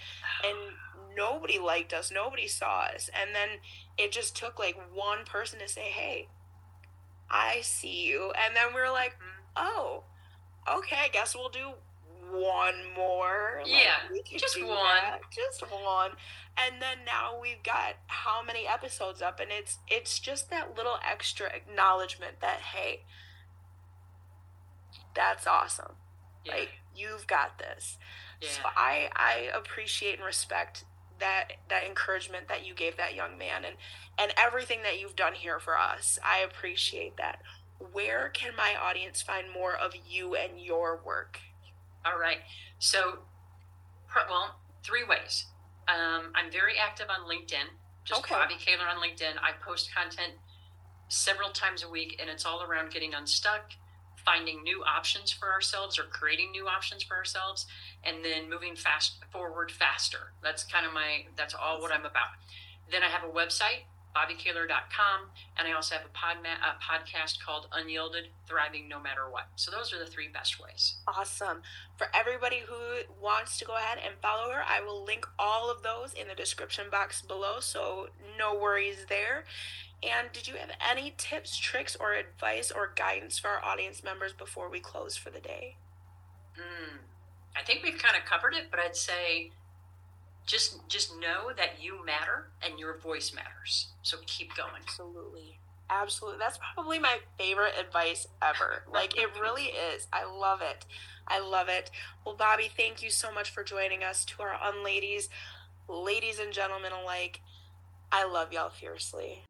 and 0.44 0.56
nobody 1.16 1.58
liked 1.58 1.92
us, 1.92 2.10
nobody 2.12 2.46
saw 2.46 2.82
us. 2.94 3.10
And 3.20 3.34
then 3.34 3.58
it 3.98 4.12
just 4.12 4.36
took 4.36 4.58
like 4.58 4.76
one 4.94 5.24
person 5.24 5.58
to 5.58 5.68
say, 5.68 5.90
"Hey, 5.90 6.28
I 7.28 7.60
see 7.62 8.06
you." 8.06 8.32
And 8.32 8.56
then 8.56 8.74
we 8.74 8.80
were 8.80 8.90
like. 8.90 9.16
"Oh, 9.56 10.04
okay, 10.68 10.96
I 11.02 11.08
guess 11.08 11.34
we'll 11.34 11.48
do 11.48 11.72
one 12.30 12.74
more. 12.96 13.60
Like, 13.62 13.72
yeah, 13.72 14.38
just 14.38 14.60
one. 14.62 14.68
That. 14.68 15.20
Just 15.30 15.62
one. 15.62 16.12
And 16.56 16.80
then 16.80 16.98
now 17.06 17.38
we've 17.40 17.62
got 17.62 17.94
how 18.06 18.42
many 18.42 18.66
episodes 18.66 19.22
up 19.22 19.40
and 19.40 19.50
it's 19.50 19.78
it's 19.88 20.18
just 20.18 20.50
that 20.50 20.76
little 20.76 20.98
extra 21.08 21.48
acknowledgement 21.48 22.40
that 22.40 22.60
hey, 22.60 23.04
that's 25.14 25.46
awesome. 25.46 25.94
Yeah. 26.44 26.54
Like 26.54 26.70
you've 26.94 27.26
got 27.26 27.58
this. 27.58 27.98
Yeah. 28.40 28.48
So 28.48 28.62
I 28.76 29.08
I 29.14 29.50
appreciate 29.56 30.16
and 30.16 30.24
respect 30.24 30.84
that 31.18 31.52
that 31.68 31.84
encouragement 31.84 32.48
that 32.48 32.66
you 32.66 32.74
gave 32.74 32.96
that 32.96 33.14
young 33.14 33.38
man 33.38 33.64
and 33.64 33.76
and 34.18 34.32
everything 34.36 34.82
that 34.82 35.00
you've 35.00 35.16
done 35.16 35.34
here 35.34 35.58
for 35.58 35.78
us. 35.78 36.18
I 36.24 36.40
appreciate 36.40 37.16
that. 37.16 37.40
Where 37.92 38.28
can 38.28 38.54
my 38.56 38.74
audience 38.74 39.22
find 39.22 39.50
more 39.50 39.74
of 39.74 39.92
you 40.06 40.34
and 40.34 40.60
your 40.60 41.00
work? 41.04 41.40
All 42.04 42.18
right. 42.18 42.38
So, 42.78 43.20
well, 44.28 44.56
three 44.82 45.04
ways. 45.04 45.46
Um, 45.88 46.32
I'm 46.34 46.50
very 46.50 46.74
active 46.78 47.06
on 47.10 47.28
LinkedIn. 47.28 47.68
Just 48.04 48.20
okay. 48.20 48.34
Bobbi 48.34 48.58
Kahler 48.58 48.88
on 48.88 49.02
LinkedIn. 49.02 49.36
I 49.42 49.52
post 49.64 49.94
content 49.94 50.34
several 51.08 51.50
times 51.50 51.82
a 51.82 51.88
week, 51.88 52.16
and 52.20 52.30
it's 52.30 52.46
all 52.46 52.62
around 52.62 52.90
getting 52.90 53.12
unstuck, 53.14 53.72
finding 54.24 54.62
new 54.62 54.82
options 54.82 55.32
for 55.32 55.52
ourselves, 55.52 55.98
or 55.98 56.04
creating 56.04 56.50
new 56.52 56.66
options 56.66 57.02
for 57.02 57.16
ourselves, 57.16 57.66
and 58.04 58.24
then 58.24 58.48
moving 58.48 58.76
fast 58.76 59.18
forward 59.32 59.70
faster. 59.70 60.32
That's 60.42 60.64
kind 60.64 60.86
of 60.86 60.92
my. 60.92 61.26
That's 61.36 61.54
all 61.54 61.80
what 61.80 61.92
I'm 61.92 62.06
about. 62.06 62.38
Then 62.90 63.02
I 63.02 63.08
have 63.08 63.22
a 63.22 63.32
website, 63.32 63.84
bobbikahler.com, 64.14 65.20
and 65.58 65.68
I 65.68 65.72
also 65.72 65.94
have 65.94 66.04
a, 66.04 66.08
pod 66.08 66.36
a 66.44 66.82
podcast 66.82 67.40
called 67.44 67.68
Unyielding 67.72 68.24
Thriving 68.48 68.88
No 68.88 69.00
Matter 69.00 69.30
What. 69.30 69.48
So 69.56 69.70
those 69.70 69.92
are 69.92 69.98
the 69.98 70.10
three 70.10 70.28
best 70.28 70.60
ways. 70.60 70.96
Awesome. 71.06 71.62
For 71.96 72.08
everybody 72.14 72.62
who 72.66 73.02
wants 73.20 73.58
to 73.58 73.64
go 73.64 73.76
ahead 73.76 73.98
and 74.04 74.14
follow 74.20 74.50
her, 74.50 74.62
I 74.68 74.80
will 74.80 75.04
link 75.04 75.26
all 75.38 75.70
of 75.70 75.82
those 75.82 76.12
in 76.12 76.28
the 76.28 76.34
description 76.34 76.86
box 76.90 77.22
below, 77.22 77.60
so 77.60 78.08
no 78.38 78.54
worries 78.54 79.06
there. 79.08 79.44
And 80.02 80.32
did 80.32 80.48
you 80.48 80.54
have 80.54 80.70
any 80.90 81.14
tips, 81.16 81.56
tricks, 81.58 81.94
or 81.94 82.14
advice 82.14 82.70
or 82.70 82.92
guidance 82.96 83.38
for 83.38 83.48
our 83.48 83.64
audience 83.64 84.02
members 84.02 84.32
before 84.32 84.70
we 84.70 84.80
close 84.80 85.16
for 85.16 85.30
the 85.30 85.40
day? 85.40 85.76
Hmm. 86.56 86.96
I 87.56 87.62
think 87.62 87.82
we've 87.82 87.98
kind 87.98 88.16
of 88.16 88.24
covered 88.24 88.54
it, 88.54 88.68
but 88.70 88.80
I'd 88.80 88.96
say 88.96 89.50
just 90.50 90.88
just 90.88 91.16
know 91.20 91.52
that 91.56 91.80
you 91.80 92.04
matter 92.04 92.50
and 92.62 92.78
your 92.78 92.98
voice 92.98 93.32
matters. 93.32 93.92
So 94.02 94.18
keep 94.26 94.54
going. 94.56 94.82
Absolutely. 94.82 95.60
Absolutely. 95.88 96.38
That's 96.38 96.58
probably 96.74 96.98
my 96.98 97.18
favorite 97.38 97.74
advice 97.78 98.26
ever. 98.42 98.84
Like 98.92 99.16
it 99.16 99.28
really 99.40 99.62
is. 99.94 100.08
I 100.12 100.24
love 100.24 100.60
it. 100.60 100.84
I 101.28 101.38
love 101.38 101.68
it. 101.68 101.90
Well, 102.24 102.36
Bobbi, 102.36 102.68
thank 102.68 103.02
you 103.02 103.10
so 103.10 103.32
much 103.32 103.50
for 103.50 103.62
joining 103.62 104.02
us 104.02 104.24
to 104.24 104.42
our 104.42 104.56
unladies, 104.62 105.28
ladies 105.88 106.40
and 106.40 106.52
gentlemen 106.52 106.90
alike. 106.92 107.40
I 108.10 108.24
love 108.26 108.52
y'all 108.52 108.70
fiercely. 108.70 109.44